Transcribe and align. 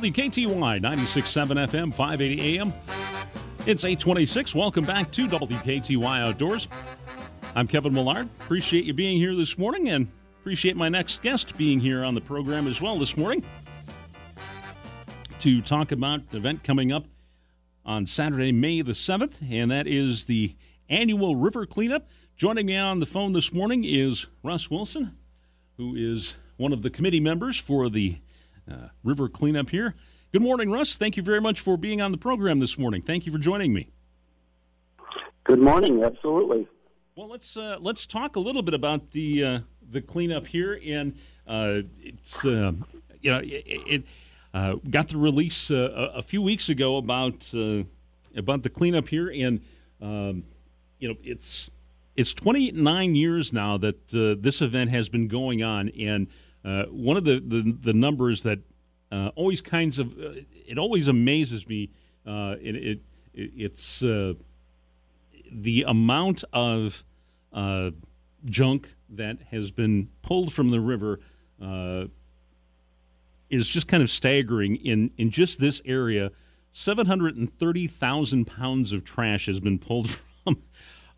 WKTY 0.00 0.80
96.7 0.80 1.68
FM, 1.68 1.92
580 1.92 2.58
AM. 2.58 2.72
It's 3.66 3.84
826. 3.84 4.54
Welcome 4.54 4.86
back 4.86 5.10
to 5.12 5.28
WKTY 5.28 6.20
Outdoors. 6.22 6.68
I'm 7.54 7.68
Kevin 7.68 7.92
Millard. 7.92 8.30
Appreciate 8.40 8.86
you 8.86 8.94
being 8.94 9.18
here 9.18 9.34
this 9.34 9.58
morning 9.58 9.90
and 9.90 10.08
appreciate 10.40 10.74
my 10.74 10.88
next 10.88 11.20
guest 11.20 11.54
being 11.58 11.80
here 11.80 12.02
on 12.02 12.14
the 12.14 12.20
program 12.22 12.66
as 12.66 12.80
well 12.80 12.98
this 12.98 13.14
morning 13.14 13.44
to 15.40 15.60
talk 15.60 15.92
about 15.92 16.20
an 16.30 16.38
event 16.38 16.64
coming 16.64 16.92
up 16.92 17.04
on 17.84 18.06
Saturday, 18.06 18.52
May 18.52 18.80
the 18.80 18.92
7th, 18.92 19.36
and 19.50 19.70
that 19.70 19.86
is 19.86 20.24
the 20.24 20.56
annual 20.88 21.36
river 21.36 21.66
cleanup. 21.66 22.08
Joining 22.36 22.64
me 22.64 22.76
on 22.78 23.00
the 23.00 23.06
phone 23.06 23.34
this 23.34 23.52
morning 23.52 23.84
is 23.84 24.28
Russ 24.42 24.70
Wilson, 24.70 25.18
who 25.76 25.94
is 25.94 26.38
one 26.56 26.72
of 26.72 26.80
the 26.80 26.88
committee 26.88 27.20
members 27.20 27.58
for 27.58 27.90
the 27.90 28.16
uh, 28.70 28.88
river 29.02 29.28
cleanup 29.28 29.70
here. 29.70 29.94
Good 30.32 30.42
morning, 30.42 30.70
Russ. 30.70 30.96
Thank 30.96 31.16
you 31.16 31.22
very 31.22 31.40
much 31.40 31.60
for 31.60 31.76
being 31.76 32.00
on 32.00 32.12
the 32.12 32.18
program 32.18 32.60
this 32.60 32.78
morning. 32.78 33.02
Thank 33.02 33.26
you 33.26 33.32
for 33.32 33.38
joining 33.38 33.72
me. 33.72 33.90
Good 35.44 35.60
morning. 35.60 36.04
Absolutely. 36.04 36.68
Well, 37.16 37.28
let's 37.28 37.56
uh, 37.56 37.78
let's 37.80 38.06
talk 38.06 38.36
a 38.36 38.40
little 38.40 38.62
bit 38.62 38.74
about 38.74 39.10
the 39.10 39.44
uh, 39.44 39.58
the 39.90 40.00
cleanup 40.00 40.46
here, 40.46 40.80
and 40.86 41.14
uh, 41.46 41.82
it's 42.00 42.44
uh, 42.44 42.72
you 43.20 43.30
know 43.30 43.40
it, 43.40 43.82
it 43.86 44.04
uh, 44.54 44.76
got 44.88 45.08
the 45.08 45.16
release 45.16 45.70
uh, 45.70 46.12
a 46.14 46.22
few 46.22 46.40
weeks 46.40 46.68
ago 46.68 46.96
about 46.96 47.52
about 48.36 48.62
the 48.62 48.70
cleanup 48.70 49.08
here, 49.08 49.28
and 49.34 49.60
um, 50.00 50.44
you 50.98 51.08
know 51.08 51.16
it's 51.24 51.70
it's 52.16 52.32
29 52.32 53.14
years 53.14 53.52
now 53.52 53.76
that 53.78 54.08
this 54.08 54.62
event 54.62 54.90
has 54.90 55.08
been 55.08 55.26
going 55.26 55.62
on, 55.62 55.88
and 55.98 56.28
one 56.62 57.16
of 57.16 57.24
the, 57.24 57.40
the, 57.40 57.76
the 57.80 57.92
numbers 57.92 58.42
that 58.44 58.60
always 59.34 59.60
kinds 59.60 59.98
of 59.98 60.14
it 60.18 60.78
always 60.78 61.08
amazes 61.08 61.68
me. 61.68 61.90
it, 62.26 62.76
it 62.76 63.00
it's 63.34 64.02
the 65.50 65.84
amount 65.86 66.44
of 66.52 67.04
uh, 67.52 67.90
junk 68.44 68.94
that 69.08 69.38
has 69.50 69.70
been 69.70 70.08
pulled 70.22 70.52
from 70.52 70.70
the 70.70 70.80
river 70.80 71.20
uh, 71.60 72.04
is 73.48 73.68
just 73.68 73.88
kind 73.88 74.02
of 74.02 74.10
staggering. 74.10 74.76
In 74.76 75.10
in 75.18 75.30
just 75.30 75.60
this 75.60 75.82
area, 75.84 76.30
seven 76.72 77.06
hundred 77.06 77.36
and 77.36 77.52
thirty 77.52 77.86
thousand 77.86 78.46
pounds 78.46 78.92
of 78.92 79.04
trash 79.04 79.46
has 79.46 79.60
been 79.60 79.78
pulled 79.78 80.10
from 80.44 80.62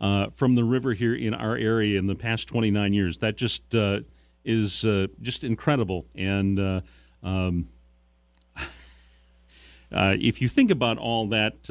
uh, 0.01 0.29
from 0.29 0.55
the 0.55 0.63
river 0.63 0.93
here 0.93 1.15
in 1.15 1.33
our 1.33 1.55
area 1.55 1.99
in 1.99 2.07
the 2.07 2.15
past 2.15 2.47
twenty 2.47 2.71
nine 2.71 2.93
years. 2.93 3.19
That 3.19 3.37
just 3.37 3.75
uh, 3.75 4.01
is 4.43 4.85
uh, 4.85 5.07
just 5.21 5.43
incredible 5.43 6.05
and. 6.15 6.59
Uh, 6.59 6.81
um, 7.23 7.69
if 9.91 10.41
you 10.41 10.49
think 10.49 10.69
about 10.71 10.97
all 10.97 11.27
that, 11.27 11.63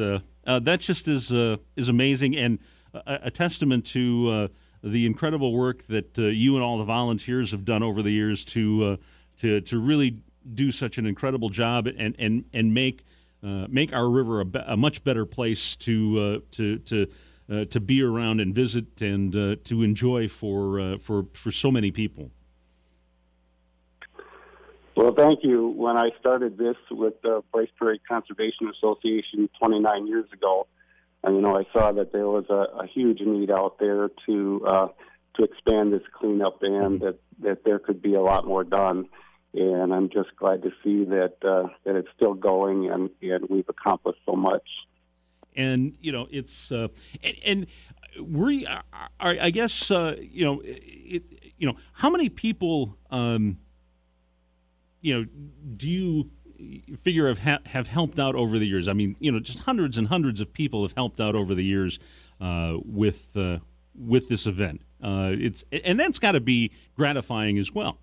that 0.46 0.80
just 0.80 1.08
is 1.08 1.30
is 1.30 1.88
amazing, 1.88 2.34
and 2.36 2.58
a, 2.94 3.20
a 3.24 3.30
testament 3.30 3.86
to 3.86 4.30
uh, 4.30 4.48
the 4.82 5.06
incredible 5.06 5.52
work 5.52 5.86
that 5.86 6.18
uh, 6.18 6.22
you 6.22 6.54
and 6.54 6.64
all 6.64 6.78
the 6.78 6.84
volunteers 6.84 7.50
have 7.50 7.64
done 7.64 7.82
over 7.82 8.02
the 8.02 8.10
years 8.10 8.44
to 8.44 8.84
uh, 8.84 8.96
to 9.38 9.60
to 9.62 9.78
really 9.78 10.18
do 10.54 10.72
such 10.72 10.98
an 10.98 11.06
incredible 11.06 11.48
job 11.48 11.86
and 11.86 12.16
and 12.18 12.44
and 12.52 12.74
make 12.74 13.04
uh, 13.42 13.66
make 13.68 13.92
our 13.92 14.08
river 14.08 14.40
a, 14.40 14.46
a, 14.66 14.76
much 14.76 15.02
better 15.02 15.24
place 15.24 15.76
to 15.76 16.18
uh, 16.18 16.38
to 16.52 16.78
to 16.78 17.06
uh, 17.50 17.64
to 17.66 17.80
be 17.80 18.02
around 18.02 18.40
and 18.40 18.54
visit 18.54 19.00
and 19.02 19.32
to 19.64 19.82
enjoy 19.82 20.28
for 20.28 20.98
for 20.98 21.26
for 21.32 21.52
so 21.52 21.70
many 21.70 21.90
people. 21.90 22.30
Well, 24.94 25.14
thank 25.14 25.42
you. 25.42 25.68
When 25.68 25.96
I 25.96 26.10
started 26.20 26.58
this 26.58 26.76
with 26.90 27.20
the 27.22 27.42
Bryce 27.52 27.70
Prairie 27.76 28.00
Conservation 28.06 28.68
Association 28.68 29.48
29 29.58 30.06
years 30.06 30.26
ago, 30.32 30.66
you 31.26 31.40
know, 31.40 31.56
I 31.56 31.64
saw 31.72 31.92
that 31.92 32.12
there 32.12 32.26
was 32.26 32.44
a, 32.50 32.82
a 32.82 32.86
huge 32.86 33.20
need 33.20 33.50
out 33.50 33.78
there 33.78 34.10
to 34.26 34.66
uh, 34.66 34.88
to 35.36 35.44
expand 35.44 35.92
this 35.92 36.02
cleanup, 36.12 36.62
and 36.62 37.00
that 37.00 37.18
that 37.40 37.64
there 37.64 37.78
could 37.78 38.02
be 38.02 38.14
a 38.14 38.20
lot 38.20 38.46
more 38.46 38.64
done. 38.64 39.08
And 39.54 39.94
I'm 39.94 40.08
just 40.08 40.34
glad 40.36 40.62
to 40.62 40.70
see 40.82 41.04
that 41.04 41.36
uh, 41.42 41.68
that 41.84 41.96
it's 41.96 42.08
still 42.16 42.34
going, 42.34 42.90
and 42.90 43.08
and 43.22 43.48
we've 43.48 43.68
accomplished 43.68 44.20
so 44.26 44.32
much. 44.32 44.66
And 45.54 45.94
you 46.00 46.10
know, 46.10 46.26
it's 46.30 46.72
uh, 46.72 46.88
and, 47.22 47.36
and 47.44 47.66
we, 48.20 48.66
I 49.20 49.50
guess, 49.50 49.90
uh, 49.90 50.16
you 50.20 50.44
know, 50.44 50.60
it, 50.64 51.52
you 51.56 51.66
know, 51.66 51.76
how 51.94 52.10
many 52.10 52.28
people, 52.28 52.98
um, 53.10 53.58
you 55.02 55.18
know, 55.18 55.26
do 55.76 55.90
you 55.90 56.30
figure 56.96 57.28
have 57.28 57.40
ha- 57.40 57.60
have 57.66 57.88
helped 57.88 58.18
out 58.18 58.34
over 58.34 58.58
the 58.58 58.66
years. 58.66 58.88
I 58.88 58.92
mean, 58.92 59.16
you 59.18 59.32
know, 59.32 59.40
just 59.40 59.60
hundreds 59.60 59.98
and 59.98 60.08
hundreds 60.08 60.40
of 60.40 60.52
people 60.52 60.82
have 60.82 60.92
helped 60.92 61.20
out 61.20 61.34
over 61.34 61.54
the 61.54 61.64
years 61.64 61.98
uh, 62.40 62.76
with 62.84 63.36
uh, 63.36 63.58
with 63.94 64.28
this 64.28 64.46
event. 64.46 64.82
Uh, 65.02 65.34
it's 65.36 65.64
and 65.84 65.98
that's 65.98 66.18
got 66.18 66.32
to 66.32 66.40
be 66.40 66.72
gratifying 66.96 67.58
as 67.58 67.72
well. 67.72 67.98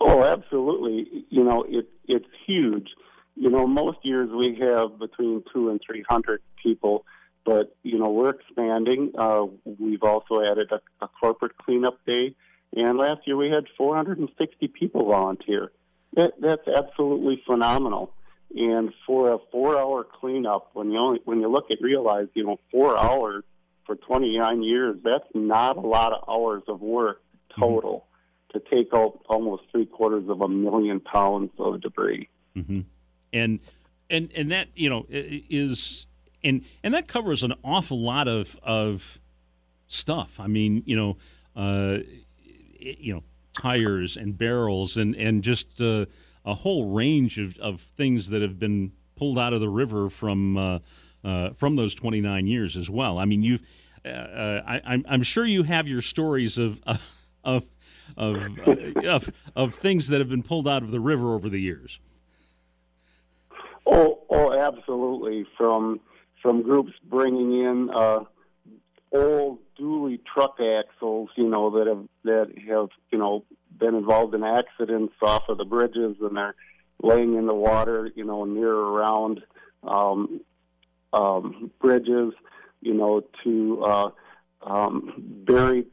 Oh, 0.00 0.22
absolutely. 0.22 1.24
You 1.30 1.44
know, 1.44 1.64
it 1.68 1.88
it's 2.06 2.28
huge. 2.46 2.88
You 3.34 3.50
know, 3.50 3.66
most 3.66 3.98
years 4.02 4.30
we 4.30 4.58
have 4.60 4.98
between 4.98 5.44
two 5.52 5.70
and 5.70 5.80
three 5.86 6.04
hundred 6.08 6.42
people, 6.62 7.04
but 7.44 7.76
you 7.82 7.98
know 7.98 8.10
we're 8.10 8.30
expanding. 8.30 9.12
Uh, 9.16 9.46
we've 9.78 10.02
also 10.02 10.42
added 10.42 10.72
a, 10.72 10.80
a 11.04 11.08
corporate 11.08 11.56
cleanup 11.58 11.98
day, 12.06 12.34
and 12.76 12.98
last 12.98 13.26
year 13.26 13.36
we 13.36 13.48
had 13.48 13.64
460 13.76 14.68
people 14.68 15.06
volunteer. 15.06 15.72
That, 16.14 16.34
that's 16.40 16.68
absolutely 16.68 17.42
phenomenal. 17.46 18.12
And 18.54 18.92
for 19.06 19.32
a 19.32 19.38
four-hour 19.50 20.06
cleanup, 20.20 20.70
when 20.74 20.90
you 20.90 20.98
only 20.98 21.20
when 21.24 21.40
you 21.40 21.48
look 21.48 21.70
at 21.70 21.78
realize, 21.80 22.28
you 22.34 22.44
know, 22.44 22.60
four 22.70 22.96
hours 22.96 23.44
for 23.84 23.96
29 23.96 24.62
years, 24.62 24.96
that's 25.02 25.26
not 25.34 25.76
a 25.76 25.80
lot 25.80 26.12
of 26.12 26.28
hours 26.28 26.62
of 26.68 26.80
work 26.80 27.22
total 27.58 28.06
mm-hmm. 28.54 28.58
to 28.58 28.76
take 28.76 28.94
out 28.94 29.20
almost 29.28 29.64
three 29.72 29.86
quarters 29.86 30.28
of 30.28 30.40
a 30.42 30.48
million 30.48 31.00
pounds 31.00 31.50
of 31.58 31.80
debris. 31.80 32.28
Mm-hmm. 32.56 32.80
And 33.32 33.60
and 34.08 34.30
and 34.34 34.50
that 34.52 34.68
you 34.74 34.88
know 34.88 35.06
is 35.10 36.06
and 36.44 36.62
and 36.82 36.94
that 36.94 37.08
covers 37.08 37.42
an 37.42 37.54
awful 37.64 37.98
lot 37.98 38.28
of 38.28 38.58
of 38.62 39.20
stuff. 39.86 40.38
I 40.40 40.46
mean, 40.46 40.82
you 40.86 40.96
know, 40.96 41.16
uh, 41.56 41.98
you 42.80 43.14
know 43.14 43.22
tires 43.52 44.16
and 44.16 44.36
barrels 44.36 44.96
and 44.96 45.14
and 45.16 45.42
just 45.42 45.80
uh, 45.80 46.06
a 46.44 46.54
whole 46.54 46.92
range 46.92 47.38
of, 47.38 47.58
of 47.58 47.80
things 47.80 48.30
that 48.30 48.42
have 48.42 48.58
been 48.58 48.92
pulled 49.16 49.38
out 49.38 49.52
of 49.52 49.60
the 49.60 49.68
river 49.68 50.08
from 50.08 50.56
uh, 50.56 50.78
uh, 51.24 51.50
from 51.50 51.76
those 51.76 51.94
29 51.94 52.46
years 52.46 52.76
as 52.76 52.88
well. 52.88 53.18
I 53.18 53.24
mean, 53.24 53.42
you've 53.42 53.62
uh, 54.04 54.08
uh, 54.08 54.62
I, 54.66 54.80
I'm 54.84 55.04
I'm 55.08 55.22
sure 55.22 55.44
you 55.44 55.64
have 55.64 55.88
your 55.88 56.02
stories 56.02 56.58
of 56.58 56.80
of 57.44 57.68
of, 58.16 58.58
of 59.04 59.30
of 59.56 59.74
things 59.74 60.08
that 60.08 60.20
have 60.20 60.28
been 60.28 60.42
pulled 60.42 60.68
out 60.68 60.82
of 60.82 60.90
the 60.90 61.00
river 61.00 61.34
over 61.34 61.48
the 61.48 61.60
years. 61.60 61.98
Oh, 63.86 64.20
oh, 64.30 64.52
absolutely. 64.52 65.46
From 65.56 66.00
from 66.42 66.62
groups 66.62 66.92
bringing 67.08 67.52
in 67.52 67.90
uh, 67.90 68.20
old 69.12 69.58
dually 69.78 70.20
truck 70.24 70.58
axles, 70.60 71.30
you 71.36 71.48
know, 71.48 71.70
that 71.78 71.86
have 71.86 72.04
that 72.24 72.58
have 72.68 72.88
you 73.10 73.18
know 73.18 73.44
been 73.78 73.94
involved 73.94 74.34
in 74.34 74.44
accidents 74.44 75.14
off 75.22 75.48
of 75.48 75.58
the 75.58 75.64
bridges, 75.64 76.16
and 76.20 76.36
they're 76.36 76.54
laying 77.02 77.34
in 77.34 77.46
the 77.46 77.54
water, 77.54 78.10
you 78.14 78.24
know, 78.24 78.44
near 78.44 78.72
around 78.72 79.42
um, 79.82 80.40
um, 81.12 81.70
bridges, 81.80 82.32
you 82.80 82.94
know, 82.94 83.22
to 83.44 83.84
uh, 83.84 84.10
um, 84.62 85.12
buried 85.46 85.86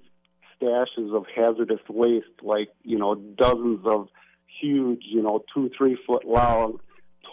stashes 0.62 1.16
of 1.16 1.26
hazardous 1.36 1.82
waste, 1.90 2.28
like 2.42 2.70
you 2.84 2.98
know, 2.98 3.16
dozens 3.16 3.86
of 3.86 4.08
huge, 4.60 5.04
you 5.06 5.22
know, 5.22 5.44
two 5.54 5.70
three 5.78 5.98
foot 6.06 6.26
long 6.26 6.80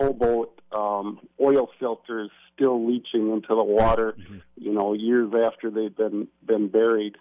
towboat 0.00 0.60
um, 0.72 1.20
oil 1.40 1.68
filters 1.78 2.30
still 2.54 2.86
leaching 2.86 3.32
into 3.32 3.48
the 3.48 3.62
water, 3.62 4.14
mm-hmm. 4.18 4.38
you 4.56 4.72
know, 4.72 4.92
years 4.92 5.32
after 5.34 5.70
they've 5.70 5.96
been 5.96 6.28
been 6.44 6.68
buried. 6.68 7.16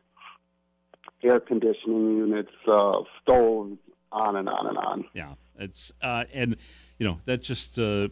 Air 1.21 1.41
conditioning 1.41 2.17
units, 2.17 2.51
uh, 2.65 3.01
stoves, 3.21 3.77
on 4.11 4.35
and 4.35 4.47
on 4.47 4.67
and 4.67 4.77
on. 4.77 5.05
Yeah, 5.13 5.33
it's 5.57 5.91
uh, 6.01 6.25
and 6.33 6.55
you 6.97 7.05
know 7.07 7.19
that's 7.25 7.45
just 7.45 7.79
uh, 7.79 8.07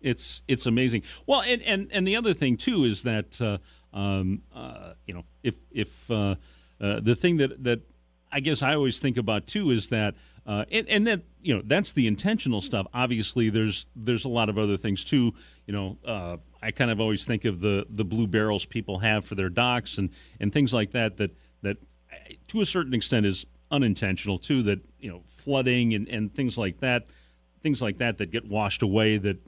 it's 0.00 0.42
it's 0.48 0.66
amazing. 0.66 1.02
Well, 1.26 1.42
and, 1.42 1.62
and 1.62 1.88
and 1.92 2.06
the 2.06 2.16
other 2.16 2.32
thing 2.32 2.56
too 2.56 2.84
is 2.84 3.02
that 3.02 3.40
uh, 3.40 3.58
um, 3.96 4.42
uh, 4.54 4.94
you 5.06 5.14
know 5.14 5.24
if 5.42 5.56
if 5.70 6.10
uh, 6.10 6.36
uh, 6.80 7.00
the 7.00 7.14
thing 7.14 7.38
that 7.38 7.62
that 7.64 7.80
I 8.32 8.40
guess 8.40 8.62
I 8.62 8.74
always 8.74 9.00
think 9.00 9.16
about 9.16 9.46
too 9.46 9.70
is 9.70 9.88
that 9.88 10.14
uh, 10.46 10.64
and, 10.70 11.06
and 11.06 11.22
you 11.40 11.54
know 11.54 11.62
that's 11.64 11.92
the 11.92 12.06
intentional 12.06 12.60
stuff. 12.60 12.86
Obviously, 12.92 13.48
there's 13.50 13.86
there's 13.96 14.24
a 14.24 14.28
lot 14.28 14.48
of 14.48 14.58
other 14.58 14.76
things 14.76 15.04
too. 15.04 15.32
You 15.66 15.72
know, 15.72 15.98
uh, 16.06 16.36
I 16.62 16.70
kind 16.70 16.90
of 16.90 17.00
always 17.00 17.24
think 17.24 17.44
of 17.44 17.60
the 17.60 17.86
the 17.88 18.04
blue 18.04 18.26
barrels 18.26 18.66
people 18.66 18.98
have 18.98 19.24
for 19.24 19.34
their 19.34 19.48
docks 19.48 19.96
and 19.98 20.10
and 20.40 20.52
things 20.52 20.74
like 20.74 20.90
that. 20.90 21.16
That 21.16 21.30
that 21.62 21.78
to 22.48 22.60
a 22.60 22.66
certain 22.66 22.92
extent 22.94 23.24
is 23.24 23.46
unintentional 23.70 24.36
too. 24.36 24.62
That 24.62 24.80
you 25.00 25.10
know 25.10 25.22
flooding 25.26 25.94
and 25.94 26.08
and 26.08 26.34
things 26.34 26.58
like 26.58 26.80
that. 26.80 27.06
things 27.62 27.80
like 27.80 27.96
that 27.98 28.18
that 28.18 28.30
get 28.30 28.44
washed 28.46 28.82
away. 28.82 29.16
That 29.16 29.38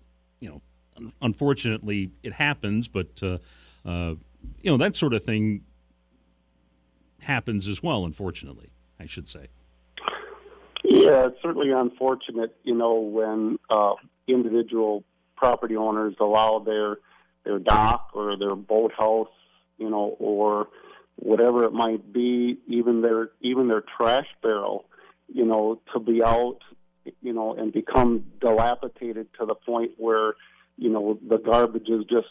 you 0.40 0.48
know, 0.48 1.12
unfortunately, 1.20 2.10
it 2.22 2.32
happens, 2.32 2.88
but 2.88 3.22
uh, 3.22 3.38
uh, 3.84 4.14
you 4.62 4.70
know 4.70 4.78
that 4.78 4.96
sort 4.96 5.12
of 5.12 5.22
thing 5.22 5.60
happens 7.20 7.68
as 7.68 7.82
well. 7.82 8.04
Unfortunately, 8.04 8.70
I 8.98 9.06
should 9.06 9.28
say. 9.28 9.48
Yeah, 10.88 11.26
it's 11.26 11.42
certainly 11.42 11.72
unfortunate, 11.72 12.56
you 12.62 12.74
know, 12.74 12.94
when 13.00 13.58
uh, 13.68 13.94
individual 14.28 15.02
property 15.36 15.76
owners 15.76 16.14
allow 16.20 16.60
their 16.60 16.98
their 17.44 17.58
dock 17.58 18.10
or 18.14 18.36
their 18.36 18.54
boathouse, 18.54 19.28
you 19.78 19.90
know, 19.90 20.16
or 20.18 20.68
whatever 21.16 21.64
it 21.64 21.72
might 21.72 22.12
be, 22.12 22.58
even 22.68 23.02
their 23.02 23.30
even 23.40 23.66
their 23.68 23.82
trash 23.96 24.28
barrel, 24.42 24.84
you 25.32 25.44
know, 25.44 25.80
to 25.92 25.98
be 25.98 26.22
out, 26.22 26.58
you 27.20 27.32
know, 27.32 27.54
and 27.54 27.72
become 27.72 28.24
dilapidated 28.40 29.26
to 29.40 29.46
the 29.46 29.54
point 29.54 29.92
where, 29.96 30.34
you 30.76 30.90
know, 30.90 31.18
the 31.28 31.38
garbage 31.38 31.88
is 31.88 32.04
just 32.04 32.28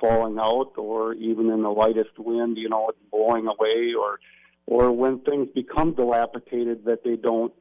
falling 0.00 0.38
out, 0.38 0.72
or 0.76 1.14
even 1.14 1.48
in 1.50 1.62
the 1.62 1.70
lightest 1.70 2.18
wind, 2.18 2.58
you 2.58 2.68
know, 2.68 2.88
it's 2.88 2.98
blowing 3.12 3.46
away, 3.46 3.94
or 3.94 4.18
or 4.66 4.90
when 4.90 5.20
things 5.20 5.48
become 5.54 5.94
dilapidated 5.94 6.84
that 6.86 7.04
they 7.04 7.16
don't 7.16 7.52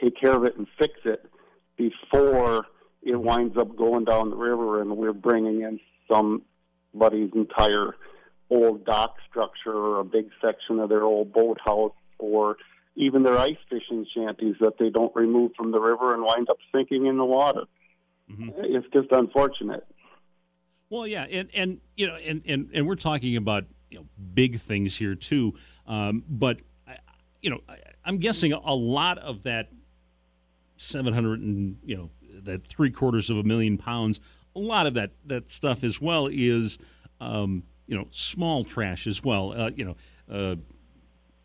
take 0.00 0.18
care 0.18 0.34
of 0.34 0.44
it 0.44 0.56
and 0.56 0.66
fix 0.78 0.94
it 1.04 1.30
before 1.76 2.66
it 3.02 3.16
winds 3.16 3.56
up 3.56 3.76
going 3.76 4.04
down 4.04 4.30
the 4.30 4.36
river 4.36 4.80
and 4.80 4.96
we're 4.96 5.12
bringing 5.12 5.62
in 5.62 5.80
somebody's 6.10 7.30
entire 7.34 7.94
old 8.50 8.84
dock 8.84 9.16
structure 9.28 9.72
or 9.72 10.00
a 10.00 10.04
big 10.04 10.28
section 10.40 10.78
of 10.78 10.88
their 10.88 11.02
old 11.02 11.32
boathouse 11.32 11.92
or 12.18 12.56
even 12.96 13.22
their 13.22 13.38
ice 13.38 13.56
fishing 13.68 14.06
shanties 14.14 14.56
that 14.60 14.78
they 14.78 14.90
don't 14.90 15.14
remove 15.14 15.52
from 15.56 15.70
the 15.70 15.80
river 15.80 16.14
and 16.14 16.22
wind 16.22 16.48
up 16.48 16.58
sinking 16.74 17.06
in 17.06 17.18
the 17.18 17.24
water. 17.24 17.64
Mm-hmm. 18.30 18.50
It's 18.56 18.86
just 18.92 19.12
unfortunate. 19.12 19.86
Well, 20.88 21.06
yeah, 21.06 21.24
and 21.24 21.48
and 21.52 21.80
you 21.96 22.06
know, 22.06 22.14
and 22.14 22.42
and, 22.46 22.70
and 22.72 22.86
we're 22.86 22.94
talking 22.94 23.36
about 23.36 23.64
you 23.90 23.98
know 23.98 24.06
big 24.34 24.58
things 24.60 24.96
here 24.96 25.14
too, 25.14 25.54
um, 25.86 26.22
but 26.28 26.60
you 27.42 27.50
know, 27.50 27.60
I, 27.68 27.78
I'm 28.04 28.18
guessing 28.18 28.52
a 28.52 28.74
lot 28.74 29.18
of 29.18 29.44
that 29.44 29.68
700 30.76 31.40
and 31.40 31.78
you 31.84 31.96
know 31.96 32.10
that 32.44 32.66
three 32.66 32.90
quarters 32.90 33.30
of 33.30 33.36
a 33.36 33.42
million 33.42 33.78
pounds. 33.78 34.20
A 34.54 34.58
lot 34.58 34.86
of 34.86 34.94
that 34.94 35.10
that 35.26 35.50
stuff 35.50 35.84
as 35.84 36.00
well 36.00 36.28
is 36.30 36.78
um, 37.20 37.62
you 37.86 37.96
know 37.96 38.06
small 38.10 38.64
trash 38.64 39.06
as 39.06 39.22
well. 39.22 39.52
Uh, 39.52 39.70
you 39.74 39.84
know, 39.84 39.96
uh, 40.34 40.56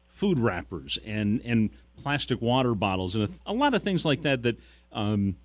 food 0.07 0.39
wrappers 0.39 0.97
and 1.05 1.41
and 1.43 1.69
plastic 2.01 2.41
water 2.41 2.73
bottles 2.73 3.15
and 3.15 3.25
a, 3.25 3.51
a 3.51 3.53
lot 3.53 3.73
of 3.73 3.83
things 3.83 4.05
like 4.05 4.21
that 4.21 4.43
that 4.43 4.59
um, 4.91 5.35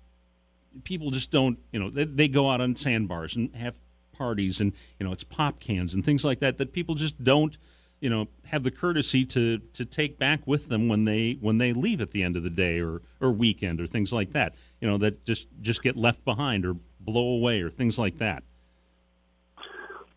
people 0.83 1.11
just 1.11 1.31
don't. 1.31 1.59
You 1.71 1.79
know, 1.79 1.89
they, 1.89 2.05
they 2.05 2.27
go 2.27 2.49
out 2.49 2.61
on 2.61 2.75
sandbars 2.75 3.35
and 3.35 3.53
have 3.55 3.77
parties 4.13 4.59
and 4.59 4.73
you 4.99 5.05
know 5.05 5.13
it's 5.13 5.23
pop 5.23 5.59
cans 5.59 5.93
and 5.93 6.03
things 6.03 6.25
like 6.25 6.39
that 6.39 6.57
that 6.57 6.73
people 6.73 6.95
just 6.95 7.23
don't 7.23 7.57
you 7.99 8.09
know 8.09 8.27
have 8.45 8.63
the 8.63 8.71
courtesy 8.71 9.25
to 9.25 9.59
to 9.73 9.85
take 9.85 10.17
back 10.17 10.45
with 10.45 10.69
them 10.69 10.87
when 10.87 11.05
they 11.05 11.37
when 11.41 11.57
they 11.57 11.73
leave 11.73 12.01
at 12.01 12.11
the 12.11 12.23
end 12.23 12.35
of 12.35 12.43
the 12.43 12.49
day 12.49 12.79
or 12.79 13.01
or 13.19 13.31
weekend 13.31 13.81
or 13.81 13.87
things 13.87 14.13
like 14.13 14.31
that. 14.31 14.55
You 14.81 14.87
know 14.87 14.97
that 14.99 15.25
just 15.25 15.47
just 15.61 15.81
get 15.81 15.95
left 15.95 16.23
behind 16.23 16.65
or 16.65 16.75
blow 16.99 17.29
away 17.35 17.61
or 17.61 17.69
things 17.69 17.97
like 17.97 18.17
that. 18.17 18.43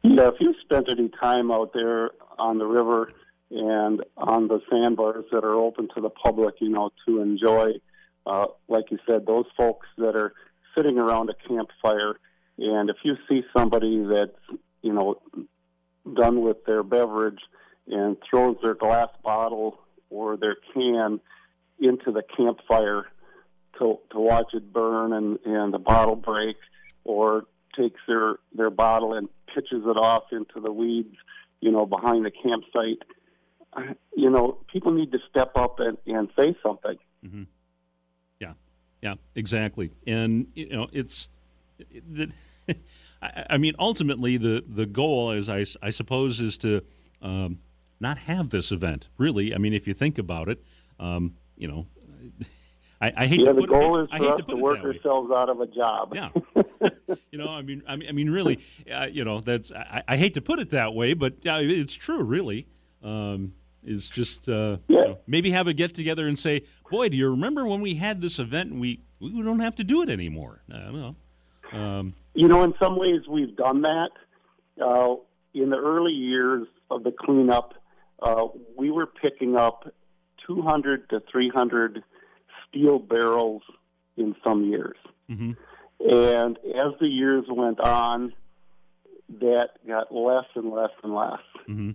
Yeah 0.02 0.28
if 0.28 0.34
you 0.40 0.54
spent 0.62 0.90
any 0.90 1.10
time 1.20 1.50
out 1.50 1.72
there 1.72 2.10
on 2.38 2.58
the 2.58 2.66
river 2.66 3.12
and 3.50 4.02
on 4.16 4.48
the 4.48 4.60
sandbars 4.70 5.24
that 5.32 5.44
are 5.44 5.54
open 5.54 5.88
to 5.94 6.00
the 6.00 6.10
public 6.10 6.54
you 6.60 6.68
know 6.68 6.90
to 7.06 7.20
enjoy 7.20 7.72
uh, 8.26 8.46
like 8.68 8.90
you 8.90 8.98
said 9.06 9.26
those 9.26 9.46
folks 9.56 9.86
that 9.98 10.14
are 10.14 10.32
sitting 10.76 10.98
around 10.98 11.30
a 11.30 11.34
campfire 11.48 12.16
and 12.58 12.90
if 12.90 12.96
you 13.02 13.16
see 13.28 13.42
somebody 13.56 14.04
that's 14.04 14.60
you 14.82 14.92
know 14.92 15.20
done 16.14 16.42
with 16.42 16.64
their 16.64 16.82
beverage 16.82 17.40
and 17.90 18.16
throws 18.28 18.56
their 18.62 18.74
glass 18.74 19.08
bottle 19.22 19.80
or 20.10 20.36
their 20.36 20.56
can 20.72 21.20
into 21.80 22.12
the 22.12 22.22
campfire 22.36 23.06
to 23.78 23.98
to 24.10 24.18
watch 24.18 24.52
it 24.52 24.72
burn 24.72 25.12
and 25.12 25.38
and 25.44 25.72
the 25.72 25.78
bottle 25.78 26.16
break 26.16 26.56
or 27.04 27.44
takes 27.76 28.00
their 28.06 28.36
their 28.54 28.70
bottle 28.70 29.14
and 29.14 29.28
pitches 29.54 29.82
it 29.84 29.96
off 29.96 30.24
into 30.32 30.60
the 30.60 30.72
weeds 30.72 31.16
you 31.60 31.70
know 31.70 31.86
behind 31.86 32.24
the 32.24 32.30
campsite. 32.30 33.02
You 34.16 34.30
know 34.30 34.58
people 34.72 34.92
need 34.92 35.12
to 35.12 35.18
step 35.28 35.52
up 35.56 35.80
and 35.80 35.96
and 36.06 36.28
say 36.38 36.56
something. 36.62 36.96
Mm-hmm. 37.24 37.42
yeah. 38.40 38.52
Yeah 39.02 39.14
exactly. 39.34 39.92
And 40.06 40.48
you 40.54 40.70
know 40.70 40.88
it's 40.92 41.28
that 42.12 42.30
I, 43.22 43.46
I 43.50 43.58
mean 43.58 43.74
ultimately 43.78 44.36
the 44.36 44.64
the 44.66 44.86
goal 44.86 45.32
is 45.32 45.48
I, 45.48 45.64
I 45.82 45.90
suppose 45.90 46.40
is 46.40 46.58
to 46.58 46.82
um, 47.22 47.58
not 48.00 48.18
have 48.18 48.50
this 48.50 48.72
event. 48.72 49.08
Really, 49.18 49.54
I 49.54 49.58
mean, 49.58 49.74
if 49.74 49.86
you 49.86 49.94
think 49.94 50.18
about 50.18 50.48
it, 50.48 50.62
um, 50.98 51.34
you 51.56 51.68
know, 51.68 51.86
I, 53.00 53.12
I 53.16 53.26
hate. 53.26 53.40
Yeah, 53.40 53.48
to 53.48 53.54
the 53.54 53.60
put 53.62 53.70
goal 53.70 53.98
it, 53.98 54.04
is 54.04 54.10
for 54.10 54.32
us 54.32 54.40
to, 54.40 54.46
to 54.46 54.56
work 54.56 54.78
ourselves 54.80 55.30
out 55.30 55.48
of 55.48 55.60
a 55.60 55.66
job. 55.66 56.14
Yeah, 56.14 56.30
you 57.30 57.38
know, 57.38 57.48
I 57.48 57.62
mean, 57.62 57.82
I 57.86 57.96
mean, 57.96 58.08
I 58.08 58.12
mean, 58.12 58.30
really, 58.30 58.60
uh, 58.92 59.06
you 59.10 59.24
know, 59.24 59.40
that's. 59.40 59.72
I, 59.72 60.02
I, 60.08 60.16
hate 60.16 60.34
to 60.34 60.40
put 60.40 60.58
it 60.58 60.70
that 60.70 60.94
way, 60.94 61.14
but 61.14 61.34
uh, 61.46 61.60
it's 61.62 61.94
true. 61.94 62.22
Really, 62.22 62.66
um, 63.02 63.54
is 63.84 64.08
just 64.08 64.48
uh, 64.48 64.78
yeah. 64.88 64.98
you 64.98 65.04
know, 65.04 65.18
maybe 65.26 65.50
have 65.50 65.66
a 65.66 65.72
get 65.72 65.94
together 65.94 66.26
and 66.26 66.38
say, 66.38 66.62
"Boy, 66.90 67.08
do 67.08 67.16
you 67.16 67.30
remember 67.30 67.66
when 67.66 67.80
we 67.80 67.94
had 67.94 68.20
this 68.20 68.38
event 68.38 68.72
and 68.72 68.80
we 68.80 69.00
we 69.18 69.42
don't 69.42 69.60
have 69.60 69.76
to 69.76 69.84
do 69.84 70.02
it 70.02 70.10
anymore?" 70.10 70.62
I 70.72 70.78
don't 70.78 70.94
know. 70.94 71.16
Um, 71.72 72.14
you 72.34 72.48
know, 72.48 72.62
in 72.64 72.74
some 72.78 72.98
ways, 72.98 73.22
we've 73.28 73.56
done 73.56 73.82
that. 73.82 74.10
Uh, 74.82 75.16
in 75.52 75.70
the 75.70 75.76
early 75.76 76.12
years 76.12 76.66
of 76.90 77.02
the 77.02 77.12
cleanup, 77.12 77.74
uh, 78.22 78.46
we 78.76 78.90
were 78.90 79.06
picking 79.06 79.56
up 79.56 79.92
200 80.46 81.08
to 81.10 81.22
300 81.30 82.02
steel 82.68 82.98
barrels 82.98 83.62
in 84.16 84.34
some 84.44 84.64
years. 84.64 84.96
Mm-hmm. 85.30 85.52
And 86.08 86.58
as 86.58 86.92
the 87.00 87.08
years 87.08 87.44
went 87.48 87.80
on, 87.80 88.32
that 89.40 89.70
got 89.86 90.12
less 90.12 90.46
and 90.54 90.70
less 90.70 90.90
and 91.02 91.14
less. 91.14 91.40
Mm-hmm. 91.68 91.90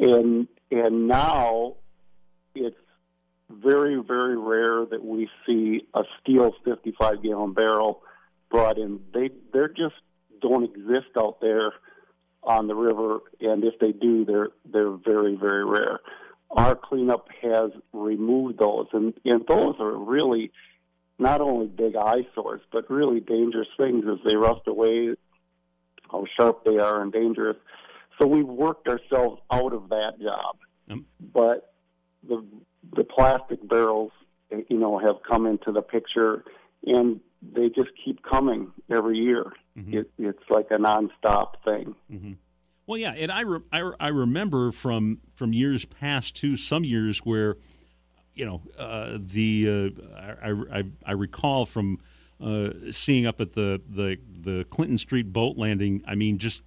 And 0.00 0.48
and 0.70 1.08
now 1.08 1.76
it's 2.54 2.76
very 3.50 3.96
very 3.96 4.36
rare 4.36 4.86
that 4.86 5.04
we 5.04 5.28
see 5.46 5.86
a 5.94 6.04
steel 6.20 6.54
55 6.64 7.22
gallon 7.22 7.52
barrel 7.52 8.02
brought 8.50 8.78
in. 8.78 9.00
They 9.12 9.30
they 9.52 9.66
just 9.76 9.96
don't 10.40 10.64
exist 10.64 11.16
out 11.16 11.40
there 11.40 11.72
on 12.48 12.66
the 12.66 12.74
river, 12.74 13.18
and 13.40 13.62
if 13.62 13.78
they 13.78 13.92
do, 13.92 14.24
they're 14.24 14.48
they're 14.72 14.90
very 14.90 15.36
very 15.36 15.64
rare. 15.64 16.00
Our 16.50 16.74
cleanup 16.74 17.28
has 17.42 17.70
removed 17.92 18.58
those, 18.58 18.86
and 18.92 19.12
and 19.24 19.44
those 19.46 19.74
are 19.78 19.94
really 19.94 20.50
not 21.18 21.40
only 21.40 21.66
big 21.66 21.94
eyesores, 21.94 22.62
but 22.72 22.90
really 22.90 23.20
dangerous 23.20 23.68
things 23.76 24.04
as 24.10 24.18
they 24.28 24.36
rust 24.36 24.62
away. 24.66 25.14
How 26.10 26.24
sharp 26.38 26.64
they 26.64 26.78
are 26.78 27.02
and 27.02 27.12
dangerous. 27.12 27.58
So 28.18 28.26
we've 28.26 28.46
worked 28.46 28.88
ourselves 28.88 29.42
out 29.50 29.74
of 29.74 29.90
that 29.90 30.14
job, 30.20 30.56
but 31.32 31.74
the 32.26 32.42
the 32.96 33.04
plastic 33.04 33.66
barrels, 33.68 34.12
you 34.50 34.78
know, 34.78 34.98
have 34.98 35.16
come 35.28 35.46
into 35.46 35.70
the 35.70 35.82
picture, 35.82 36.44
and 36.86 37.20
they 37.42 37.68
just 37.68 37.90
keep 38.04 38.22
coming 38.22 38.72
every 38.90 39.18
year. 39.18 39.52
Mm-hmm. 39.76 39.98
It, 39.98 40.10
it's 40.18 40.50
like 40.50 40.66
a 40.70 40.76
nonstop 40.76 41.62
thing. 41.64 41.94
Mm-hmm. 42.12 42.32
Well, 42.86 42.98
yeah, 42.98 43.12
and 43.12 43.30
I, 43.30 43.40
re- 43.42 43.60
I, 43.70 43.92
I 44.00 44.08
remember 44.08 44.72
from 44.72 45.18
from 45.34 45.52
years 45.52 45.84
past 45.84 46.36
too. 46.36 46.56
Some 46.56 46.84
years 46.84 47.18
where, 47.18 47.56
you 48.34 48.46
know, 48.46 48.62
uh, 48.78 49.18
the 49.20 49.94
uh, 49.98 50.20
I, 50.42 50.78
I, 50.78 50.84
I 51.04 51.12
recall 51.12 51.66
from 51.66 52.00
uh, 52.42 52.70
seeing 52.90 53.26
up 53.26 53.40
at 53.40 53.52
the, 53.52 53.80
the 53.88 54.16
the 54.40 54.64
Clinton 54.70 54.96
Street 54.96 55.32
boat 55.32 55.58
landing. 55.58 56.02
I 56.06 56.14
mean, 56.14 56.38
just 56.38 56.62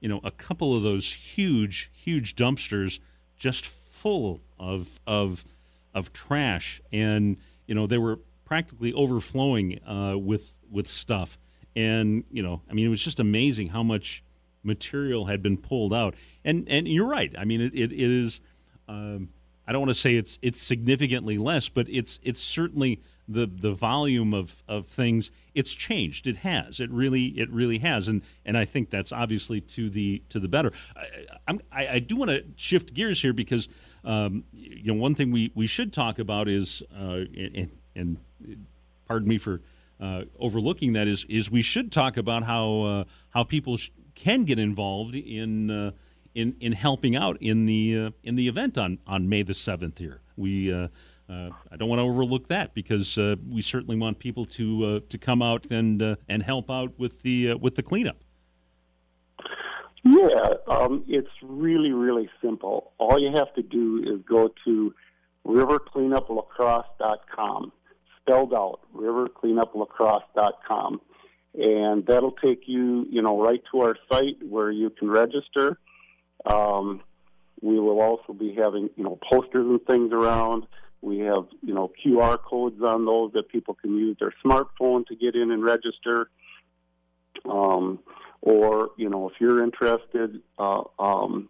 you 0.00 0.08
know, 0.08 0.20
a 0.22 0.30
couple 0.30 0.76
of 0.76 0.82
those 0.82 1.10
huge 1.10 1.90
huge 1.94 2.36
dumpsters 2.36 2.98
just 3.38 3.64
full 3.64 4.42
of 4.58 5.00
of 5.06 5.46
of 5.94 6.12
trash, 6.12 6.82
and 6.92 7.38
you 7.66 7.74
know 7.74 7.86
they 7.86 7.96
were 7.96 8.18
practically 8.44 8.92
overflowing 8.92 9.82
uh, 9.86 10.16
with 10.18 10.52
with 10.70 10.88
stuff. 10.88 11.38
And 11.76 12.24
you 12.30 12.42
know, 12.42 12.62
I 12.70 12.74
mean, 12.74 12.86
it 12.86 12.90
was 12.90 13.02
just 13.02 13.20
amazing 13.20 13.68
how 13.68 13.82
much 13.82 14.22
material 14.62 15.26
had 15.26 15.42
been 15.42 15.56
pulled 15.56 15.92
out. 15.92 16.14
And 16.44 16.68
and 16.68 16.88
you're 16.88 17.06
right. 17.06 17.34
I 17.38 17.44
mean, 17.44 17.60
it, 17.60 17.74
it, 17.74 17.92
it 17.92 18.10
is. 18.10 18.40
Um, 18.88 19.30
I 19.66 19.72
don't 19.72 19.80
want 19.80 19.90
to 19.90 19.94
say 19.94 20.16
it's 20.16 20.38
it's 20.42 20.60
significantly 20.60 21.38
less, 21.38 21.68
but 21.68 21.88
it's 21.88 22.18
it's 22.22 22.42
certainly 22.42 23.00
the 23.28 23.46
the 23.46 23.72
volume 23.72 24.34
of, 24.34 24.62
of 24.68 24.86
things. 24.86 25.30
It's 25.54 25.72
changed. 25.72 26.26
It 26.26 26.38
has. 26.38 26.80
It 26.80 26.90
really 26.90 27.26
it 27.26 27.50
really 27.50 27.78
has. 27.78 28.08
And 28.08 28.22
and 28.44 28.58
I 28.58 28.64
think 28.64 28.90
that's 28.90 29.12
obviously 29.12 29.60
to 29.60 29.88
the 29.88 30.22
to 30.28 30.38
the 30.38 30.48
better. 30.48 30.72
I, 31.48 31.58
I, 31.72 31.88
I 31.88 31.98
do 31.98 32.16
want 32.16 32.30
to 32.30 32.44
shift 32.56 32.92
gears 32.92 33.22
here 33.22 33.32
because 33.32 33.68
um, 34.04 34.44
you 34.52 34.92
know 34.92 35.00
one 35.00 35.14
thing 35.14 35.30
we, 35.30 35.50
we 35.54 35.66
should 35.66 35.92
talk 35.92 36.18
about 36.18 36.48
is 36.48 36.82
uh, 36.94 37.24
and, 37.36 37.70
and 37.96 38.18
pardon 39.06 39.28
me 39.28 39.38
for 39.38 39.60
uh, 40.00 40.22
overlooking 40.38 40.92
that 40.94 41.08
is 41.08 41.24
is 41.28 41.50
we 41.50 41.62
should 41.62 41.92
talk 41.92 42.16
about 42.16 42.42
how 42.42 42.82
uh, 42.82 43.04
how 43.30 43.44
people 43.44 43.76
sh- 43.76 43.90
can 44.14 44.44
get 44.44 44.58
involved 44.58 45.14
in 45.14 45.70
uh, 45.70 45.90
in 46.34 46.56
in 46.60 46.72
helping 46.72 47.16
out 47.16 47.36
in 47.40 47.66
the 47.66 47.98
uh, 47.98 48.10
in 48.22 48.36
the 48.36 48.48
event 48.48 48.76
on 48.76 48.98
on 49.06 49.28
May 49.28 49.42
the 49.42 49.54
seventh. 49.54 49.98
Here, 49.98 50.20
we 50.36 50.72
uh, 50.72 50.88
uh, 51.28 51.50
I 51.70 51.76
don't 51.76 51.88
want 51.88 52.00
to 52.00 52.04
overlook 52.04 52.48
that 52.48 52.74
because 52.74 53.16
we 53.16 53.62
certainly 53.62 53.96
want 53.96 54.18
people 54.18 54.44
to 54.46 55.00
to 55.00 55.18
come 55.18 55.42
out 55.42 55.66
and 55.70 56.16
and 56.28 56.42
help 56.42 56.70
out 56.70 56.98
with 56.98 57.22
the 57.22 57.54
with 57.54 57.76
the 57.76 57.82
cleanup. 57.82 58.16
Yeah, 60.04 60.54
um, 60.68 61.04
it's 61.08 61.30
really, 61.42 61.92
really 61.92 62.30
simple. 62.42 62.92
All 62.98 63.18
you 63.18 63.32
have 63.34 63.54
to 63.54 63.62
do 63.62 64.04
is 64.06 64.20
go 64.28 64.52
to 64.66 64.94
rivercleanuplacrosse.com, 65.46 67.72
spelled 68.24 68.54
out, 68.54 68.80
rivercleanuplacrosse.com. 68.96 71.00
And 71.54 72.06
that'll 72.06 72.32
take 72.32 72.62
you, 72.66 73.06
you 73.08 73.22
know, 73.22 73.40
right 73.40 73.62
to 73.70 73.82
our 73.82 73.96
site 74.10 74.38
where 74.42 74.70
you 74.70 74.90
can 74.90 75.08
register. 75.08 75.78
Um, 76.44 77.00
we 77.60 77.78
will 77.78 78.00
also 78.00 78.32
be 78.32 78.54
having, 78.54 78.90
you 78.96 79.04
know, 79.04 79.18
posters 79.30 79.66
and 79.66 79.84
things 79.86 80.12
around. 80.12 80.66
We 81.00 81.18
have, 81.20 81.46
you 81.62 81.74
know, 81.74 81.92
QR 82.04 82.38
codes 82.38 82.82
on 82.82 83.04
those 83.04 83.32
that 83.34 83.48
people 83.48 83.74
can 83.74 83.96
use 83.96 84.16
their 84.18 84.34
smartphone 84.44 85.06
to 85.06 85.14
get 85.14 85.36
in 85.36 85.52
and 85.52 85.62
register. 85.62 86.28
Um, 87.44 88.00
or 88.40 88.90
you 88.96 89.08
know, 89.08 89.28
if 89.28 89.34
you're 89.40 89.62
interested, 89.62 90.40
uh, 90.58 90.82
um, 90.98 91.48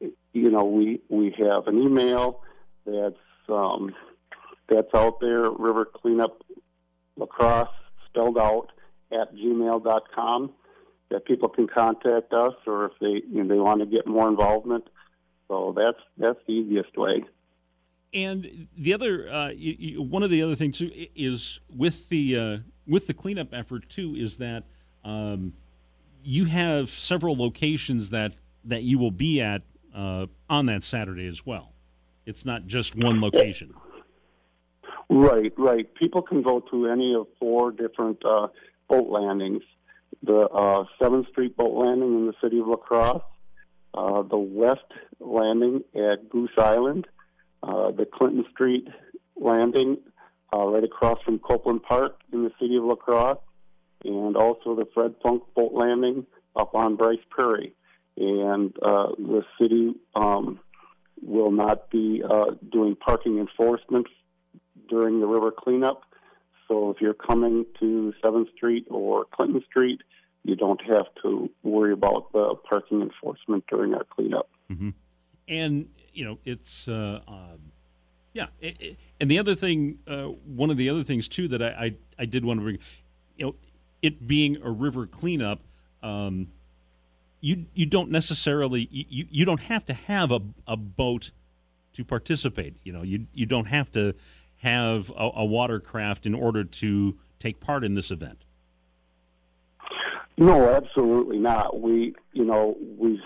you 0.00 0.50
know, 0.50 0.64
we 0.64 1.00
we 1.08 1.34
have 1.38 1.68
an 1.68 1.80
email 1.80 2.42
that's 2.84 3.16
um, 3.48 3.94
that's 4.68 4.92
out 4.94 5.20
there, 5.20 5.50
River 5.50 5.84
Cleanup 5.84 6.42
Lacrosse 7.16 7.68
spelled 8.08 8.38
out 8.38 8.68
at 9.12 9.34
gmail.com 9.34 10.52
that 11.10 11.24
people 11.24 11.48
can 11.48 11.68
contact 11.68 12.32
us 12.32 12.54
or 12.66 12.86
if 12.86 12.92
they 13.00 13.22
you 13.28 13.44
know, 13.44 13.48
they 13.54 13.60
want 13.60 13.80
to 13.80 13.86
get 13.86 14.06
more 14.06 14.28
involvement. 14.28 14.88
So 15.48 15.74
that's 15.76 15.98
that's 16.16 16.38
the 16.46 16.52
easiest 16.52 16.96
way. 16.96 17.24
And 18.12 18.68
the 18.76 18.94
other 18.94 19.28
uh, 19.28 19.48
you, 19.50 19.76
you, 19.78 20.02
one 20.02 20.22
of 20.22 20.30
the 20.30 20.42
other 20.42 20.54
things 20.54 20.82
is 21.14 21.60
with 21.74 22.08
the 22.08 22.38
uh, 22.38 22.58
with 22.86 23.06
the 23.06 23.14
cleanup 23.14 23.52
effort 23.52 23.88
too 23.88 24.14
is 24.16 24.38
that 24.38 24.64
um, 25.04 25.52
you 26.22 26.46
have 26.46 26.90
several 26.90 27.36
locations 27.36 28.10
that 28.10 28.32
that 28.64 28.82
you 28.82 28.98
will 28.98 29.10
be 29.10 29.40
at 29.40 29.62
uh, 29.94 30.26
on 30.48 30.66
that 30.66 30.82
Saturday 30.82 31.26
as 31.26 31.44
well. 31.44 31.72
It's 32.26 32.44
not 32.44 32.66
just 32.66 32.96
one 32.96 33.20
location. 33.20 33.74
Right, 35.10 35.52
right. 35.58 35.92
People 35.94 36.22
can 36.22 36.42
go 36.42 36.60
to 36.70 36.88
any 36.88 37.14
of 37.14 37.26
four 37.38 37.70
different 37.70 38.24
uh, 38.24 38.48
boat 38.88 39.10
landings. 39.10 39.62
The 40.22 40.48
uh, 40.48 40.84
Seventh 41.00 41.28
Street 41.28 41.56
boat 41.56 41.74
landing 41.74 42.14
in 42.14 42.26
the 42.26 42.34
city 42.42 42.58
of 42.60 42.66
La 42.66 42.76
Crosse, 42.76 43.22
uh, 43.92 44.22
the 44.22 44.38
West 44.38 44.80
landing 45.20 45.84
at 45.94 46.28
Goose 46.30 46.56
Island, 46.56 47.06
uh, 47.62 47.90
the 47.90 48.06
Clinton 48.06 48.44
Street 48.50 48.88
landing 49.36 49.98
uh, 50.52 50.66
right 50.66 50.84
across 50.84 51.20
from 51.22 51.38
Copeland 51.38 51.82
Park 51.82 52.16
in 52.32 52.44
the 52.44 52.50
city 52.60 52.76
of 52.76 52.84
La 52.84 52.94
Crosse, 52.94 53.38
and 54.04 54.36
also 54.36 54.74
the 54.74 54.86
Fred 54.94 55.14
Funk 55.22 55.42
boat 55.54 55.72
landing 55.72 56.26
up 56.56 56.74
on 56.74 56.96
Bryce 56.96 57.18
Prairie. 57.30 57.74
And 58.16 58.74
uh, 58.80 59.08
the 59.18 59.42
city 59.60 59.94
um, 60.14 60.60
will 61.20 61.50
not 61.50 61.90
be 61.90 62.22
uh, 62.22 62.52
doing 62.70 62.96
parking 62.96 63.38
enforcement 63.38 64.06
during 64.88 65.20
the 65.20 65.26
river 65.26 65.50
cleanup. 65.50 66.02
So 66.68 66.90
if 66.90 67.00
you're 67.00 67.14
coming 67.14 67.66
to 67.80 68.14
7th 68.22 68.52
Street 68.56 68.86
or 68.90 69.26
Clinton 69.26 69.62
Street, 69.68 70.00
you 70.44 70.56
don't 70.56 70.80
have 70.82 71.06
to 71.22 71.50
worry 71.62 71.92
about 71.92 72.32
the 72.32 72.54
parking 72.68 73.02
enforcement 73.02 73.64
during 73.68 73.94
our 73.94 74.04
cleanup. 74.04 74.48
Mm-hmm. 74.70 74.90
And, 75.48 75.88
you 76.12 76.24
know, 76.24 76.38
it's. 76.44 76.88
Uh, 76.88 77.20
um, 77.26 77.72
yeah, 78.32 78.46
it, 78.60 78.76
it, 78.80 78.96
and 79.20 79.30
the 79.30 79.38
other 79.38 79.54
thing, 79.54 80.00
uh, 80.08 80.24
one 80.24 80.68
of 80.68 80.76
the 80.76 80.90
other 80.90 81.04
things 81.04 81.28
too 81.28 81.46
that 81.48 81.62
I, 81.62 81.68
I, 81.68 81.94
I 82.18 82.24
did 82.24 82.44
want 82.44 82.58
to 82.58 82.64
bring, 82.64 82.78
you 83.36 83.46
know, 83.46 83.54
it 84.02 84.26
being 84.26 84.60
a 84.62 84.70
river 84.70 85.06
cleanup, 85.06 85.60
um, 86.02 86.48
you 87.40 87.66
you 87.74 87.86
don't 87.86 88.10
necessarily 88.10 88.88
you, 88.90 89.26
you 89.30 89.44
don't 89.44 89.60
have 89.60 89.84
to 89.86 89.94
have 89.94 90.32
a, 90.32 90.40
a 90.66 90.76
boat 90.76 91.30
to 91.94 92.04
participate. 92.04 92.74
You 92.84 92.92
know, 92.92 93.02
you 93.02 93.26
you 93.32 93.46
don't 93.46 93.66
have 93.66 93.92
to 93.92 94.14
have 94.64 95.10
a, 95.10 95.30
a 95.36 95.44
watercraft 95.44 96.24
in 96.24 96.34
order 96.34 96.64
to 96.64 97.18
take 97.38 97.60
part 97.60 97.84
in 97.84 97.94
this 97.94 98.10
event. 98.10 98.44
No, 100.38 100.68
absolutely 100.70 101.38
not. 101.38 101.80
We 101.80 102.14
you 102.32 102.44
know 102.44 102.76
we 102.98 103.22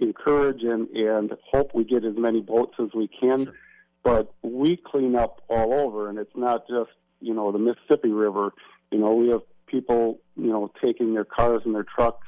encourage 0.00 0.62
and 0.62 0.88
and 0.90 1.32
hope 1.50 1.72
we 1.72 1.84
get 1.84 2.04
as 2.04 2.16
many 2.16 2.40
boats 2.40 2.74
as 2.80 2.88
we 2.94 3.08
can, 3.08 3.44
sure. 3.44 3.54
but 4.02 4.34
we 4.42 4.76
clean 4.76 5.14
up 5.14 5.40
all 5.48 5.72
over, 5.72 6.10
and 6.10 6.18
it's 6.18 6.36
not 6.36 6.66
just 6.68 6.90
you 7.20 7.32
know 7.32 7.52
the 7.52 7.58
Mississippi 7.58 8.10
River. 8.10 8.52
You 8.90 8.98
know, 8.98 9.14
we 9.14 9.28
have 9.28 9.42
people, 9.66 10.18
you 10.36 10.48
know, 10.48 10.70
taking 10.82 11.14
their 11.14 11.24
cars 11.24 11.62
and 11.64 11.74
their 11.74 11.84
trucks 11.84 12.26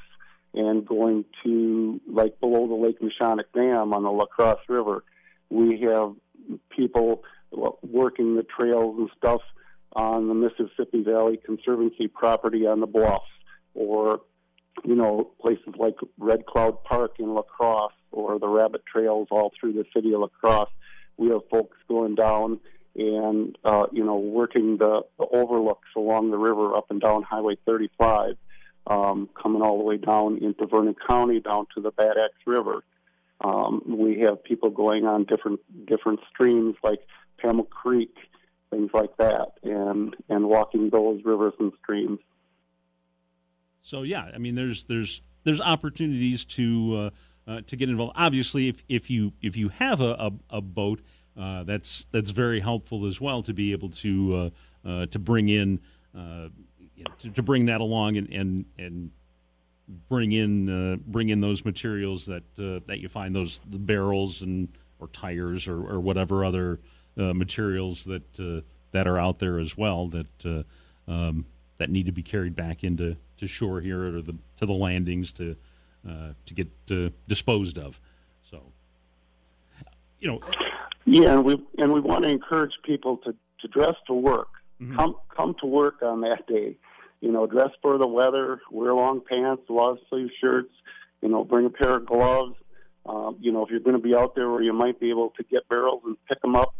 and 0.53 0.87
going 0.87 1.25
to 1.43 1.99
like 2.07 2.39
below 2.39 2.67
the 2.67 2.73
Lake 2.73 2.99
Neshonoc 3.01 3.43
Dam 3.53 3.93
on 3.93 4.03
the 4.03 4.11
La 4.11 4.25
Crosse 4.25 4.63
River. 4.69 5.03
We 5.49 5.81
have 5.81 6.15
people 6.69 7.23
working 7.83 8.35
the 8.35 8.43
trails 8.43 8.95
and 8.97 9.09
stuff 9.17 9.41
on 9.93 10.27
the 10.27 10.33
Mississippi 10.33 11.03
Valley 11.03 11.39
Conservancy 11.43 12.07
property 12.07 12.67
on 12.67 12.79
the 12.79 12.87
bluffs, 12.87 13.25
or 13.73 14.21
you 14.83 14.95
know 14.95 15.31
places 15.41 15.73
like 15.77 15.95
Red 16.17 16.45
Cloud 16.45 16.83
Park 16.83 17.15
in 17.19 17.33
La 17.33 17.43
Crosse, 17.43 17.93
or 18.11 18.39
the 18.39 18.47
rabbit 18.47 18.85
trails 18.85 19.27
all 19.31 19.51
through 19.59 19.73
the 19.73 19.85
city 19.93 20.13
of 20.13 20.21
La 20.21 20.27
Crosse. 20.27 20.69
We 21.17 21.29
have 21.29 21.41
folks 21.49 21.77
going 21.87 22.15
down 22.15 22.59
and 22.95 23.57
uh, 23.63 23.87
you 23.91 24.03
know 24.03 24.17
working 24.17 24.77
the, 24.77 25.03
the 25.17 25.25
overlooks 25.31 25.89
along 25.95 26.31
the 26.31 26.37
river 26.37 26.75
up 26.75 26.91
and 26.91 27.01
down 27.01 27.23
Highway 27.23 27.57
35, 27.65 28.37
um, 28.87 29.29
coming 29.41 29.61
all 29.61 29.77
the 29.77 29.83
way 29.83 29.97
down 29.97 30.37
into 30.39 30.65
Vernon 30.65 30.95
County 31.07 31.39
down 31.39 31.67
to 31.75 31.81
the 31.81 31.91
Bad 31.91 32.17
Axe 32.17 32.33
River. 32.45 32.83
Um, 33.41 33.81
we 33.85 34.21
have 34.21 34.43
people 34.43 34.69
going 34.69 35.05
on 35.05 35.25
different 35.25 35.59
different 35.85 36.21
streams 36.33 36.75
like 36.83 37.01
Pammel 37.37 37.65
Creek, 37.65 38.15
things 38.69 38.91
like 38.93 39.15
that, 39.17 39.53
and 39.63 40.15
and 40.29 40.47
walking 40.47 40.89
those 40.89 41.21
rivers 41.23 41.53
and 41.59 41.71
streams. 41.81 42.19
So 43.81 44.01
yeah, 44.01 44.31
I 44.33 44.37
mean, 44.37 44.55
there's 44.55 44.85
there's 44.85 45.21
there's 45.43 45.61
opportunities 45.61 46.43
to 46.45 47.11
uh, 47.47 47.49
uh, 47.51 47.61
to 47.67 47.75
get 47.75 47.89
involved. 47.89 48.13
Obviously, 48.15 48.67
if 48.67 48.83
if 48.89 49.09
you 49.09 49.33
if 49.41 49.55
you 49.55 49.69
have 49.69 50.01
a, 50.01 50.11
a, 50.13 50.57
a 50.57 50.61
boat 50.61 51.01
uh, 51.37 51.63
that's 51.63 52.07
that's 52.11 52.31
very 52.31 52.59
helpful 52.59 53.05
as 53.05 53.21
well 53.21 53.41
to 53.43 53.53
be 53.53 53.71
able 53.71 53.89
to 53.89 54.51
uh, 54.85 54.89
uh, 54.89 55.05
to 55.07 55.19
bring 55.19 55.49
in 55.49 55.79
uh, 56.15 56.49
you 56.95 57.03
know, 57.03 57.11
to, 57.19 57.29
to, 57.29 57.43
bring 57.43 57.65
that 57.65 57.81
along 57.81 58.17
and 58.17 58.29
and, 58.29 58.65
and 58.77 59.11
bring 60.09 60.31
in 60.31 61.03
bring 61.05 61.29
in 61.29 61.41
those 61.41 61.63
materials 61.65 62.25
that 62.25 62.43
that 62.55 62.99
you 62.99 63.07
find 63.07 63.35
those 63.35 63.61
the 63.69 63.79
barrels 63.79 64.41
and 64.41 64.69
or 64.99 65.07
tires 65.09 65.67
or, 65.67 65.85
or 65.87 65.99
whatever 65.99 66.45
other 66.45 66.79
materials 67.15 68.05
that 68.05 68.63
that 68.91 69.07
are 69.07 69.19
out 69.19 69.39
there 69.39 69.59
as 69.59 69.77
well 69.77 70.07
that 70.07 70.65
um, 71.07 71.45
that 71.77 71.89
need 71.89 72.05
to 72.05 72.11
be 72.11 72.23
carried 72.23 72.55
back 72.55 72.83
into 72.83 73.17
to 73.37 73.47
shore 73.47 73.81
here 73.81 74.17
or 74.17 74.21
the 74.21 74.35
to 74.57 74.65
the 74.65 74.73
landings 74.73 75.31
to 75.33 75.55
to 76.03 76.53
get 76.53 76.69
disposed 77.27 77.77
of. 77.77 77.99
So 78.49 78.61
you 80.19 80.27
know 80.27 80.39
yeah, 81.05 81.33
and 81.33 81.45
we 81.45 81.63
and 81.77 81.93
we 81.93 81.99
want 81.99 82.23
to 82.23 82.29
encourage 82.29 82.73
people 82.83 83.17
to, 83.17 83.35
to 83.61 83.67
dress 83.67 83.93
to 84.07 84.13
work. 84.13 84.49
Mm-hmm. 84.81 84.95
Come 84.95 85.15
come 85.35 85.55
to 85.61 85.67
work 85.67 86.01
on 86.01 86.21
that 86.21 86.47
day. 86.47 86.77
You 87.21 87.31
know, 87.31 87.45
dress 87.45 87.69
for 87.81 87.97
the 87.97 88.07
weather. 88.07 88.59
Wear 88.71 88.93
long 88.93 89.21
pants, 89.21 89.63
long 89.69 89.99
sleeve 90.09 90.29
shirts. 90.41 90.73
You 91.21 91.29
know, 91.29 91.43
bring 91.43 91.65
a 91.67 91.69
pair 91.69 91.97
of 91.97 92.07
gloves. 92.07 92.55
Um, 93.05 93.37
you 93.39 93.51
know, 93.51 93.63
if 93.63 93.69
you're 93.69 93.79
going 93.79 93.95
to 93.95 94.01
be 94.01 94.15
out 94.15 94.35
there 94.35 94.49
where 94.49 94.63
you 94.63 94.73
might 94.73 94.99
be 94.99 95.11
able 95.11 95.29
to 95.37 95.43
get 95.43 95.69
barrels 95.69 96.01
and 96.05 96.17
pick 96.27 96.41
them 96.41 96.55
up, 96.55 96.73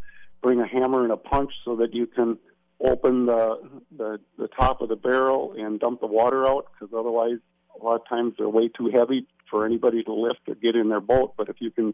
bring 0.46 0.60
a 0.60 0.68
hammer 0.68 1.04
and 1.04 1.12
a 1.12 1.18
punch 1.18 1.52
so 1.64 1.76
that 1.78 1.94
you 1.94 2.06
can 2.06 2.38
open 2.80 3.26
the 3.26 3.60
the, 3.98 4.20
the 4.38 4.48
top 4.48 4.82
of 4.82 4.90
the 4.90 4.96
barrel 4.96 5.54
and 5.58 5.80
dump 5.80 6.02
the 6.02 6.08
water 6.08 6.48
out. 6.48 6.68
Because 6.72 6.94
otherwise, 6.98 7.40
a 7.80 7.84
lot 7.84 7.96
of 7.96 8.08
times 8.08 8.34
they're 8.38 8.50
way 8.50 8.68
too 8.68 8.90
heavy 8.94 9.28
for 9.50 9.66
anybody 9.66 10.04
to 10.04 10.14
lift 10.14 10.42
or 10.48 10.56
get 10.56 10.76
in 10.76 10.90
their 10.90 11.02
boat. 11.02 11.34
But 11.38 11.50
if 11.50 11.58
you 11.60 11.72
can 11.72 11.94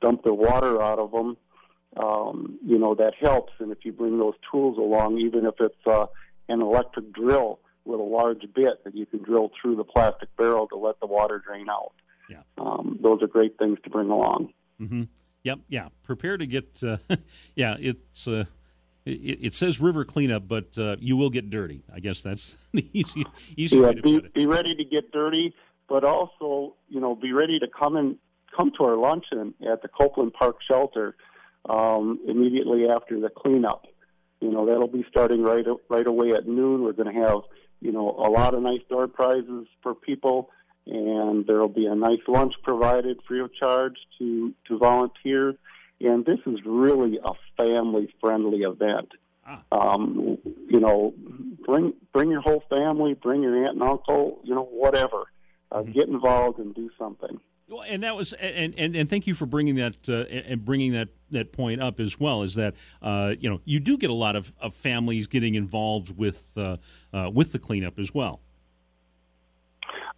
dump 0.00 0.22
the 0.22 0.34
water 0.34 0.80
out 0.82 0.98
of 0.98 1.10
them 1.10 1.36
um, 1.96 2.58
you 2.64 2.78
know, 2.78 2.94
that 2.94 3.14
helps. 3.18 3.52
And 3.58 3.72
if 3.72 3.78
you 3.84 3.92
bring 3.92 4.18
those 4.18 4.34
tools 4.50 4.78
along, 4.78 5.18
even 5.18 5.46
if 5.46 5.54
it's 5.60 5.86
uh, 5.86 6.06
an 6.48 6.60
electric 6.60 7.12
drill 7.12 7.60
with 7.84 8.00
a 8.00 8.02
large 8.02 8.42
bit 8.54 8.84
that 8.84 8.94
you 8.94 9.06
can 9.06 9.22
drill 9.22 9.50
through 9.60 9.76
the 9.76 9.84
plastic 9.84 10.28
barrel 10.36 10.68
to 10.68 10.76
let 10.76 11.00
the 11.00 11.06
water 11.06 11.42
drain 11.44 11.68
out. 11.68 11.92
Yeah. 12.28 12.42
Um, 12.58 12.98
those 13.02 13.22
are 13.22 13.26
great 13.26 13.58
things 13.58 13.78
to 13.84 13.90
bring 13.90 14.10
along. 14.10 14.52
Mm-hmm. 14.80 15.04
Yep. 15.44 15.60
Yeah. 15.68 15.88
Prepare 16.02 16.36
to 16.36 16.46
get. 16.46 16.82
Uh, 16.82 16.98
yeah. 17.54 17.76
It's. 17.78 18.26
Uh, 18.26 18.44
it, 19.08 19.38
it, 19.42 19.54
says 19.54 19.80
river 19.80 20.04
cleanup, 20.04 20.46
but 20.46 20.76
uh, 20.76 20.96
you 21.00 21.16
will 21.16 21.30
get 21.30 21.48
dirty. 21.48 21.82
I 21.92 22.00
guess 22.00 22.22
that's 22.22 22.56
the 22.72 22.86
easy 22.92 23.24
easy 23.56 23.78
yeah, 23.78 23.86
way 23.86 23.94
to 23.94 24.02
be, 24.02 24.14
put 24.16 24.24
it. 24.26 24.34
Be 24.34 24.46
ready 24.46 24.74
to 24.74 24.84
get 24.84 25.10
dirty, 25.12 25.54
but 25.88 26.04
also 26.04 26.74
you 26.88 27.00
know 27.00 27.14
be 27.14 27.32
ready 27.32 27.58
to 27.58 27.66
come 27.66 27.96
and 27.96 28.16
come 28.56 28.72
to 28.76 28.84
our 28.84 28.96
luncheon 28.96 29.54
at 29.70 29.82
the 29.82 29.88
Copeland 29.88 30.34
Park 30.34 30.56
Shelter 30.66 31.16
um, 31.68 32.20
immediately 32.26 32.88
after 32.88 33.20
the 33.20 33.30
cleanup. 33.30 33.86
You 34.40 34.50
know 34.50 34.66
that'll 34.66 34.88
be 34.88 35.04
starting 35.08 35.42
right 35.42 35.64
right 35.88 36.06
away 36.06 36.32
at 36.32 36.46
noon. 36.46 36.82
We're 36.82 36.92
going 36.92 37.12
to 37.12 37.20
have 37.20 37.40
you 37.80 37.92
know 37.92 38.10
a 38.10 38.28
lot 38.30 38.54
of 38.54 38.62
nice 38.62 38.82
door 38.88 39.08
prizes 39.08 39.66
for 39.82 39.94
people, 39.94 40.50
and 40.88 41.46
there 41.46 41.58
will 41.58 41.68
be 41.68 41.86
a 41.86 41.94
nice 41.94 42.20
lunch 42.26 42.54
provided 42.62 43.20
free 43.26 43.40
of 43.40 43.54
charge 43.54 43.96
to 44.18 44.54
to 44.66 44.78
volunteers. 44.78 45.54
And 46.00 46.24
this 46.24 46.38
is 46.46 46.60
really 46.64 47.18
a 47.22 47.32
family 47.56 48.12
friendly 48.20 48.58
event. 48.58 49.10
Ah. 49.46 49.62
Um, 49.72 50.38
you 50.68 50.80
know, 50.80 51.14
bring 51.66 51.94
bring 52.12 52.30
your 52.30 52.40
whole 52.40 52.62
family, 52.70 53.14
bring 53.14 53.42
your 53.42 53.64
aunt 53.64 53.74
and 53.74 53.82
uncle, 53.82 54.40
you 54.44 54.54
know, 54.54 54.64
whatever. 54.64 55.24
Uh, 55.70 55.80
mm-hmm. 55.80 55.92
Get 55.92 56.08
involved 56.08 56.58
and 56.58 56.74
do 56.74 56.90
something. 56.98 57.40
Well, 57.68 57.84
and 57.86 58.02
that 58.02 58.16
was 58.16 58.32
and, 58.32 58.74
and, 58.78 58.96
and 58.96 59.10
thank 59.10 59.26
you 59.26 59.34
for 59.34 59.44
bringing 59.44 59.74
that 59.74 60.08
uh, 60.08 60.24
and 60.30 60.64
bringing 60.64 60.92
that, 60.92 61.08
that 61.30 61.52
point 61.52 61.82
up 61.82 62.00
as 62.00 62.18
well. 62.18 62.42
Is 62.42 62.54
that 62.54 62.74
uh, 63.02 63.34
you 63.38 63.50
know 63.50 63.60
you 63.64 63.78
do 63.78 63.98
get 63.98 64.08
a 64.08 64.14
lot 64.14 64.36
of, 64.36 64.54
of 64.60 64.72
families 64.72 65.26
getting 65.26 65.54
involved 65.54 66.16
with 66.16 66.46
uh, 66.56 66.78
uh 67.12 67.30
with 67.32 67.52
the 67.52 67.58
cleanup 67.58 67.98
as 67.98 68.14
well. 68.14 68.40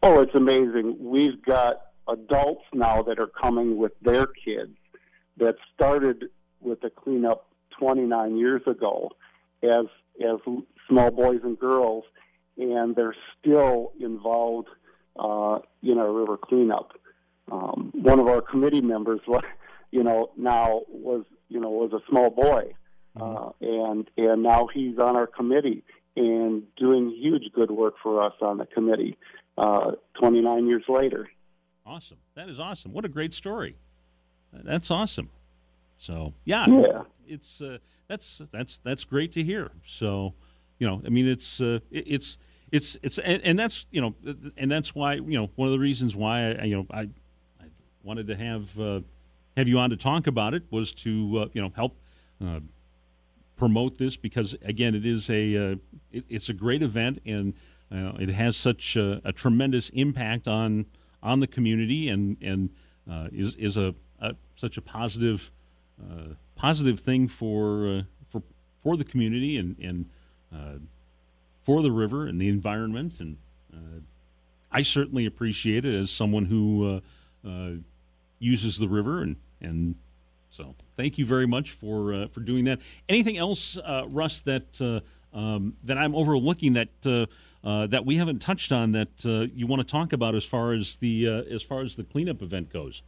Oh, 0.03 0.21
it's 0.23 0.35
amazing. 0.35 0.97
We've 0.99 1.43
got 1.43 1.83
adults 2.09 2.65
now 2.73 3.03
that 3.03 3.19
are 3.19 3.27
coming 3.27 3.77
with 3.77 3.93
their 4.01 4.27
kids 4.27 4.77
that 5.37 5.57
started 5.75 6.27
with 6.61 6.81
the 6.81 6.91
cleanup 6.91 7.47
29 7.79 8.37
years 8.37 8.63
ago 8.67 9.11
as 9.63 9.87
as 10.21 10.39
small 10.89 11.11
boys 11.11 11.41
and 11.45 11.59
girls, 11.59 12.05
and 12.57 12.97
they're 12.97 13.15
still 13.39 13.93
involved 14.01 14.69
uh, 15.19 15.59
in 15.83 15.99
our 15.99 16.13
river 16.13 16.37
cleanup. 16.37 16.93
Um, 17.51 17.91
one 17.95 18.21
of 18.21 18.27
our 18.27 18.43
committee 18.43 18.83
members, 18.83 19.21
you 19.91 20.03
know, 20.03 20.31
now 20.37 20.83
was 20.89 21.25
you 21.49 21.61
know 21.61 21.71
was 21.71 21.93
a 21.93 22.01
small 22.09 22.31
boy, 22.31 22.73
mm-hmm. 23.19 23.23
uh, 23.23 23.51
and 23.61 24.11
and 24.17 24.43
now 24.43 24.67
he's 24.73 24.99
on 24.99 25.17
our 25.17 25.27
committee 25.27 25.85
and 26.17 26.63
doing 26.77 27.11
huge 27.11 27.45
good 27.55 27.71
work 27.71 27.95
for 28.03 28.23
us 28.23 28.35
on 28.41 28.59
the 28.59 28.67
committee. 28.67 29.17
Uh, 29.59 29.93
29 30.19 30.67
years 30.67 30.85
later. 30.89 31.29
Awesome. 31.85 32.17
That 32.35 32.49
is 32.49 32.59
awesome. 32.59 32.93
What 32.93 33.05
a 33.05 33.09
great 33.09 33.35
story. 33.35 33.77
That's 34.53 34.91
awesome. 34.91 35.29
So 35.99 36.33
yeah, 36.45 36.67
yeah. 36.67 37.03
it's 37.27 37.61
uh, 37.61 37.79
that's 38.09 38.41
that's 38.53 38.79
that's 38.79 39.05
great 39.05 39.33
to 39.33 39.45
hear. 39.45 39.71
So 39.85 40.35
you 40.79 40.87
know, 40.87 41.03
I 41.05 41.11
mean, 41.11 41.29
it's 41.29 41.61
uh, 41.61 41.81
it's 41.91 42.39
it's 42.73 42.97
it's 43.03 43.19
and, 43.19 43.43
and, 43.45 43.59
that's 43.59 43.87
you 43.91 44.01
know, 44.01 44.15
and 44.57 44.71
that's 44.71 44.95
why 44.95 45.15
you 45.15 45.39
know 45.39 45.51
one 45.57 45.67
of 45.67 45.73
the 45.73 45.79
reasons 45.79 46.17
why 46.17 46.55
I 46.55 46.65
you 46.65 46.77
know 46.77 46.87
I, 46.91 47.01
I 47.61 47.67
wanted 48.03 48.29
to 48.29 48.37
have 48.37 48.81
uh, 48.81 49.01
have 49.57 49.69
you 49.69 49.79
on 49.79 49.91
to 49.91 49.97
talk 49.97 50.27
about 50.27 50.55
it 50.55 50.63
was 50.71 50.93
to 50.95 51.41
uh, 51.41 51.49
you 51.53 51.61
know 51.61 51.71
help 51.77 51.97
uh, 52.43 52.61
promote 53.61 53.99
this 53.99 54.17
because 54.17 54.57
again, 54.63 54.95
it 54.95 55.05
is 55.05 55.29
a 55.29 55.73
uh, 55.73 55.75
it, 56.11 56.25
it's 56.31 56.49
a 56.49 56.55
great 56.55 56.83
event 56.83 57.21
and 57.27 57.53
it 57.93 58.31
has 58.31 58.57
such 58.57 58.97
a, 58.97 59.21
a, 59.23 59.33
tremendous 59.33 59.91
impact 59.91 60.49
on 60.49 60.87
on 61.23 61.41
the 61.41 61.47
community 61.47 62.09
and 62.09 62.39
and 62.41 62.71
is 63.33 63.55
is 63.57 63.77
a, 63.77 63.95
a 64.19 64.35
such 64.57 64.79
a 64.79 64.83
positive 64.83 65.53
uh, 66.01 66.35
positive 66.57 67.01
thing 67.01 67.29
for 67.29 67.87
uh, 67.87 68.03
for 68.31 68.43
for 68.83 68.97
the 68.97 69.05
community 69.05 69.59
and 69.59 69.79
and 69.79 70.09
uh, 70.55 70.79
for 71.63 71.83
the 71.83 71.93
river 71.93 72.27
and 72.27 72.41
the 72.41 72.49
environment. 72.49 73.21
And 73.21 73.37
I 74.73 74.83
certainly 74.83 75.27
appreciate 75.27 75.85
it 75.85 75.95
as 75.95 76.11
someone 76.11 76.47
who 76.47 77.03
uses 78.39 78.79
the 78.79 78.89
river 78.89 79.21
and 79.21 79.37
and 79.61 79.97
so 80.51 80.75
thank 80.97 81.19
you 81.19 81.25
very 81.25 81.47
much 81.47 81.71
for 81.71 82.13
uh, 82.13 82.27
for 82.29 82.41
doing 82.41 82.65
that. 82.65 82.81
Anything 83.09 83.39
else, 83.39 83.79
uh, 83.79 84.03
Russ, 84.09 84.41
that 84.43 84.81
uh, 84.81 85.01
um, 85.37 85.77
that 85.85 85.97
I'm 85.97 86.15
overlooking 86.15 86.75
that 86.75 86.89
that 87.03 88.05
we 88.05 88.17
haven't 88.17 88.41
touched 88.41 88.73
on 88.73 88.93
that 88.93 89.25
you 89.55 89.67
want 89.67 89.81
to 89.81 89.91
talk 89.91 90.13
about 90.13 90.35
as 90.35 90.45
far 90.45 90.73
as 90.73 90.97
the 90.97 91.27
as 91.27 91.63
far 91.63 91.81
as 91.81 91.97
the 91.97 92.05
cleanup 92.05 92.43
event 92.43 92.71
goes? 92.73 93.03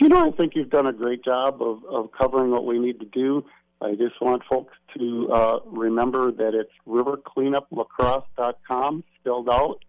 You 0.00 0.08
know, 0.08 0.26
I 0.26 0.30
think 0.32 0.56
you've 0.56 0.70
done 0.70 0.88
a 0.88 0.92
great 0.92 1.24
job 1.24 1.62
of, 1.62 1.84
of 1.84 2.10
covering 2.10 2.50
what 2.50 2.66
we 2.66 2.80
need 2.80 2.98
to 2.98 3.06
do. 3.06 3.44
I 3.80 3.94
just 3.94 4.20
want 4.20 4.42
folks 4.50 4.74
to 4.98 5.32
uh, 5.32 5.60
remember 5.66 6.32
that 6.32 6.54
it's 6.54 6.72
rivercleanuplacrosse.com, 6.88 9.04
spelled 9.20 9.48
out, 9.48 9.84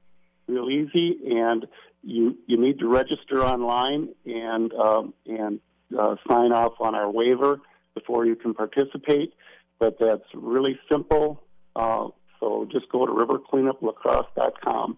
real 0.47 0.69
easy, 0.69 1.19
and 1.25 1.65
you 2.03 2.37
you 2.47 2.57
need 2.57 2.79
to 2.79 2.87
register 2.87 3.43
online 3.43 4.09
and 4.25 4.73
um, 4.73 5.13
and 5.25 5.59
uh, 5.97 6.15
sign 6.29 6.51
off 6.51 6.73
on 6.79 6.95
our 6.95 7.09
waiver 7.09 7.59
before 7.93 8.25
you 8.25 8.35
can 8.35 8.53
participate. 8.53 9.33
But 9.79 9.97
that's 9.99 10.23
really 10.33 10.79
simple. 10.91 11.43
Uh, 11.75 12.09
so 12.39 12.67
just 12.71 12.89
go 12.89 13.05
to 13.05 13.11
rivercleanuplacrosse.com. 13.11 14.97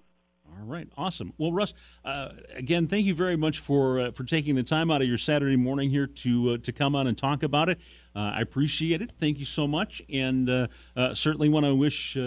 All 0.57 0.65
right, 0.65 0.87
awesome. 0.97 1.33
Well, 1.37 1.51
Russ, 1.51 1.73
uh, 2.03 2.29
again, 2.55 2.87
thank 2.87 3.05
you 3.05 3.13
very 3.13 3.35
much 3.35 3.59
for 3.59 3.99
uh, 3.99 4.11
for 4.11 4.23
taking 4.23 4.55
the 4.55 4.63
time 4.63 4.89
out 4.89 5.01
of 5.01 5.07
your 5.07 5.17
Saturday 5.17 5.57
morning 5.57 5.89
here 5.89 6.07
to 6.07 6.51
uh, 6.51 6.57
to 6.59 6.71
come 6.71 6.95
on 6.95 7.07
and 7.07 7.17
talk 7.17 7.43
about 7.43 7.69
it. 7.69 7.79
Uh, 8.15 8.31
I 8.35 8.41
appreciate 8.41 9.01
it. 9.01 9.11
Thank 9.19 9.37
you 9.37 9.45
so 9.45 9.67
much, 9.67 10.01
and 10.09 10.49
uh, 10.49 10.67
uh, 10.95 11.13
certainly 11.13 11.49
want 11.49 11.65
to 11.65 11.75
wish 11.75 12.17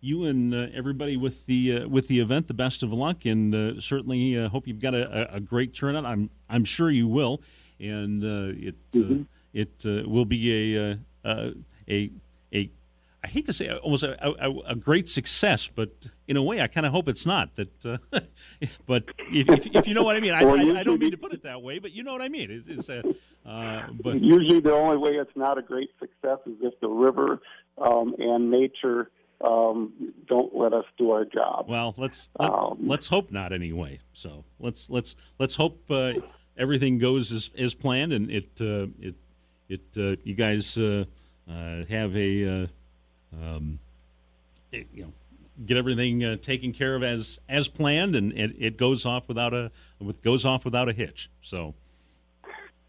you 0.00 0.24
and 0.24 0.54
everybody 0.74 1.16
with 1.16 1.46
the 1.46 1.86
with 1.86 2.08
the 2.08 2.20
event 2.20 2.48
the 2.48 2.54
best 2.54 2.82
of 2.82 2.92
luck, 2.92 3.24
and 3.24 3.82
certainly 3.82 4.34
hope 4.48 4.66
you've 4.66 4.80
got 4.80 4.94
a, 4.94 5.34
a, 5.34 5.40
great 5.40 5.74
turnout. 5.74 6.04
I'm 6.04 6.30
I'm 6.48 6.64
sure 6.64 6.90
you 6.90 7.08
will, 7.08 7.40
and 7.80 8.22
it 8.22 8.90
mm-hmm. 8.92 9.22
it 9.52 10.08
will 10.08 10.24
be 10.24 10.74
a 10.74 10.98
a 11.24 11.52
a, 11.88 12.10
a 12.52 12.70
I 13.26 13.28
hate 13.28 13.46
to 13.46 13.52
say 13.52 13.68
almost 13.68 14.04
a, 14.04 14.16
a, 14.24 14.52
a, 14.68 14.74
great 14.76 15.08
success, 15.08 15.66
but 15.66 15.90
in 16.28 16.36
a 16.36 16.42
way, 16.44 16.60
I 16.60 16.68
kind 16.68 16.86
of 16.86 16.92
hope 16.92 17.08
it's 17.08 17.26
not. 17.26 17.56
That, 17.56 17.84
uh, 17.84 17.98
but 18.86 19.10
if, 19.32 19.48
if, 19.48 19.66
if, 19.74 19.88
you 19.88 19.94
know 19.94 20.04
what 20.04 20.14
I 20.14 20.20
mean, 20.20 20.32
I, 20.32 20.42
I, 20.44 20.78
I, 20.78 20.82
don't 20.84 21.00
mean 21.00 21.10
to 21.10 21.16
put 21.16 21.32
it 21.32 21.42
that 21.42 21.60
way, 21.60 21.80
but 21.80 21.90
you 21.90 22.04
know 22.04 22.12
what 22.12 22.22
I 22.22 22.28
mean. 22.28 22.52
It's, 22.52 22.68
it's 22.68 22.88
a, 22.88 23.02
uh, 23.44 23.88
but 24.00 24.20
usually 24.20 24.60
the 24.60 24.72
only 24.72 24.96
way 24.96 25.10
it's 25.10 25.34
not 25.34 25.58
a 25.58 25.62
great 25.62 25.90
success 25.98 26.38
is 26.46 26.54
if 26.62 26.78
the 26.78 26.88
river 26.88 27.40
um, 27.78 28.14
and 28.20 28.48
nature 28.48 29.10
um, 29.40 29.92
don't 30.26 30.54
let 30.56 30.72
us 30.72 30.84
do 30.98 31.10
our 31.10 31.24
job. 31.24 31.66
Well, 31.68 31.94
let's 31.96 32.28
let, 32.38 32.50
um, 32.50 32.78
let 32.82 33.00
us 33.00 33.08
hope 33.08 33.30
not 33.30 33.52
anyway. 33.52 34.00
So 34.12 34.44
let's 34.58 34.90
let's 34.90 35.16
let's 35.38 35.56
hope 35.56 35.90
uh, 35.90 36.14
everything 36.56 36.98
goes 36.98 37.32
as, 37.32 37.50
as 37.58 37.74
planned, 37.74 38.12
and 38.12 38.30
it 38.30 38.48
uh, 38.60 38.86
it 39.00 39.14
it 39.68 39.82
uh, 39.96 40.16
you 40.24 40.34
guys 40.34 40.78
uh, 40.78 41.04
have 41.48 42.16
a 42.16 42.68
um, 43.32 43.78
it, 44.72 44.86
you 44.92 45.04
know, 45.04 45.12
get 45.64 45.76
everything 45.76 46.24
uh, 46.24 46.36
taken 46.36 46.72
care 46.72 46.94
of 46.94 47.02
as 47.02 47.38
as 47.48 47.68
planned, 47.68 48.14
and 48.16 48.32
it, 48.32 48.54
it 48.58 48.76
goes 48.76 49.06
off 49.06 49.28
without 49.28 49.54
a 49.54 49.70
with, 49.98 50.22
goes 50.22 50.44
off 50.44 50.64
without 50.64 50.88
a 50.88 50.92
hitch. 50.92 51.30
So, 51.42 51.74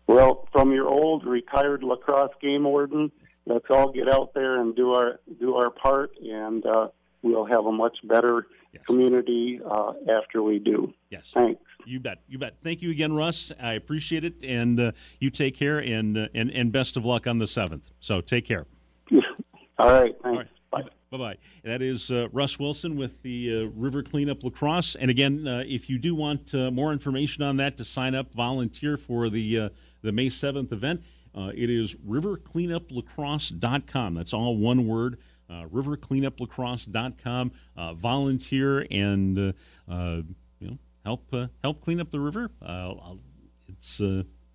well, 0.07 0.47
from 0.51 0.71
your 0.71 0.87
old 0.87 1.25
retired 1.25 1.83
La 1.83 1.95
Crosse 1.95 2.33
game 2.41 2.63
warden, 2.63 3.11
let's 3.47 3.65
all 3.69 3.91
get 3.91 4.09
out 4.09 4.33
there 4.33 4.59
and 4.59 4.75
do 4.75 4.93
our 4.93 5.19
do 5.39 5.55
our 5.55 5.69
part, 5.69 6.11
and 6.19 6.65
uh, 6.65 6.89
we'll 7.21 7.45
have 7.45 7.65
a 7.65 7.71
much 7.71 7.97
better 8.03 8.47
yes. 8.73 8.83
community 8.85 9.59
uh, 9.69 9.93
after 10.09 10.43
we 10.43 10.59
do. 10.59 10.93
Yes, 11.09 11.31
thanks. 11.33 11.61
You 11.85 11.99
bet. 11.99 12.19
You 12.27 12.37
bet. 12.37 12.57
Thank 12.63 12.81
you 12.81 12.91
again, 12.91 13.13
Russ. 13.13 13.51
I 13.61 13.73
appreciate 13.73 14.23
it, 14.23 14.43
and 14.43 14.79
uh, 14.79 14.91
you 15.19 15.29
take 15.29 15.55
care, 15.55 15.79
and 15.79 16.17
uh, 16.17 16.27
and 16.33 16.51
and 16.51 16.71
best 16.71 16.97
of 16.97 17.05
luck 17.05 17.27
on 17.27 17.39
the 17.39 17.47
seventh. 17.47 17.91
So 17.99 18.21
take 18.21 18.45
care. 18.45 18.65
All 19.79 19.89
right. 19.89 20.15
Thanks. 20.21 20.25
All 20.25 20.33
right. 20.33 20.47
Bye. 20.71 20.83
Bye 21.09 21.17
bye. 21.17 21.37
That 21.63 21.81
is 21.81 22.11
uh, 22.11 22.27
Russ 22.33 22.59
Wilson 22.59 22.97
with 22.97 23.21
the 23.21 23.63
uh, 23.63 23.69
River 23.73 24.03
Cleanup 24.03 24.43
Lacrosse. 24.43 24.95
And 24.95 25.09
again, 25.09 25.47
uh, 25.47 25.63
if 25.65 25.89
you 25.89 25.97
do 25.97 26.13
want 26.13 26.53
uh, 26.53 26.69
more 26.69 26.91
information 26.91 27.43
on 27.43 27.55
that 27.57 27.77
to 27.77 27.85
sign 27.85 28.13
up, 28.13 28.33
volunteer 28.33 28.97
for 28.97 29.29
the 29.29 29.59
uh, 29.59 29.69
the 30.01 30.11
May 30.11 30.27
7th 30.27 30.71
event, 30.71 31.01
uh, 31.37 31.51
it 31.53 31.69
is 31.69 31.93
rivercleanuplacrosse.com. 31.95 34.15
That's 34.15 34.33
all 34.33 34.57
one 34.57 34.87
word. 34.87 35.19
Uh, 35.49 35.63
rivercleanuplacrosse.com. 35.71 37.51
Uh, 37.77 37.93
volunteer 37.93 38.85
and 38.89 39.37
uh, 39.37 39.53
you 40.59 40.61
know 40.61 40.77
help 41.05 41.33
help 41.63 41.79
clean 41.81 42.01
up 42.01 42.11
the 42.11 42.19
river. 42.19 42.49
it's 43.67 44.01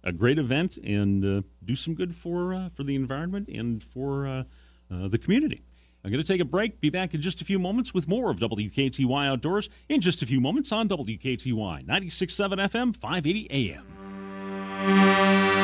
a 0.04 0.10
great 0.10 0.36
event 0.38 0.78
and 0.78 1.44
do 1.64 1.76
some 1.76 1.94
good 1.94 2.12
for 2.14 2.68
for 2.74 2.82
the 2.82 2.96
environment 2.96 3.48
and 3.48 3.82
for 3.82 4.44
the 4.90 5.18
community. 5.18 5.62
I'm 6.04 6.10
going 6.10 6.22
to 6.22 6.26
take 6.26 6.40
a 6.40 6.44
break. 6.44 6.80
Be 6.80 6.90
back 6.90 7.14
in 7.14 7.20
just 7.20 7.40
a 7.40 7.44
few 7.44 7.60
moments 7.60 7.94
with 7.94 8.08
more 8.08 8.28
of 8.28 8.40
WKTY 8.40 9.28
Outdoors 9.28 9.70
in 9.88 10.00
just 10.00 10.20
a 10.20 10.26
few 10.26 10.40
moments 10.40 10.72
on 10.72 10.88
WKTY 10.88 11.86
96.7 11.86 12.58
FM, 12.58 12.96
580 12.96 13.78
AM. 14.90 15.61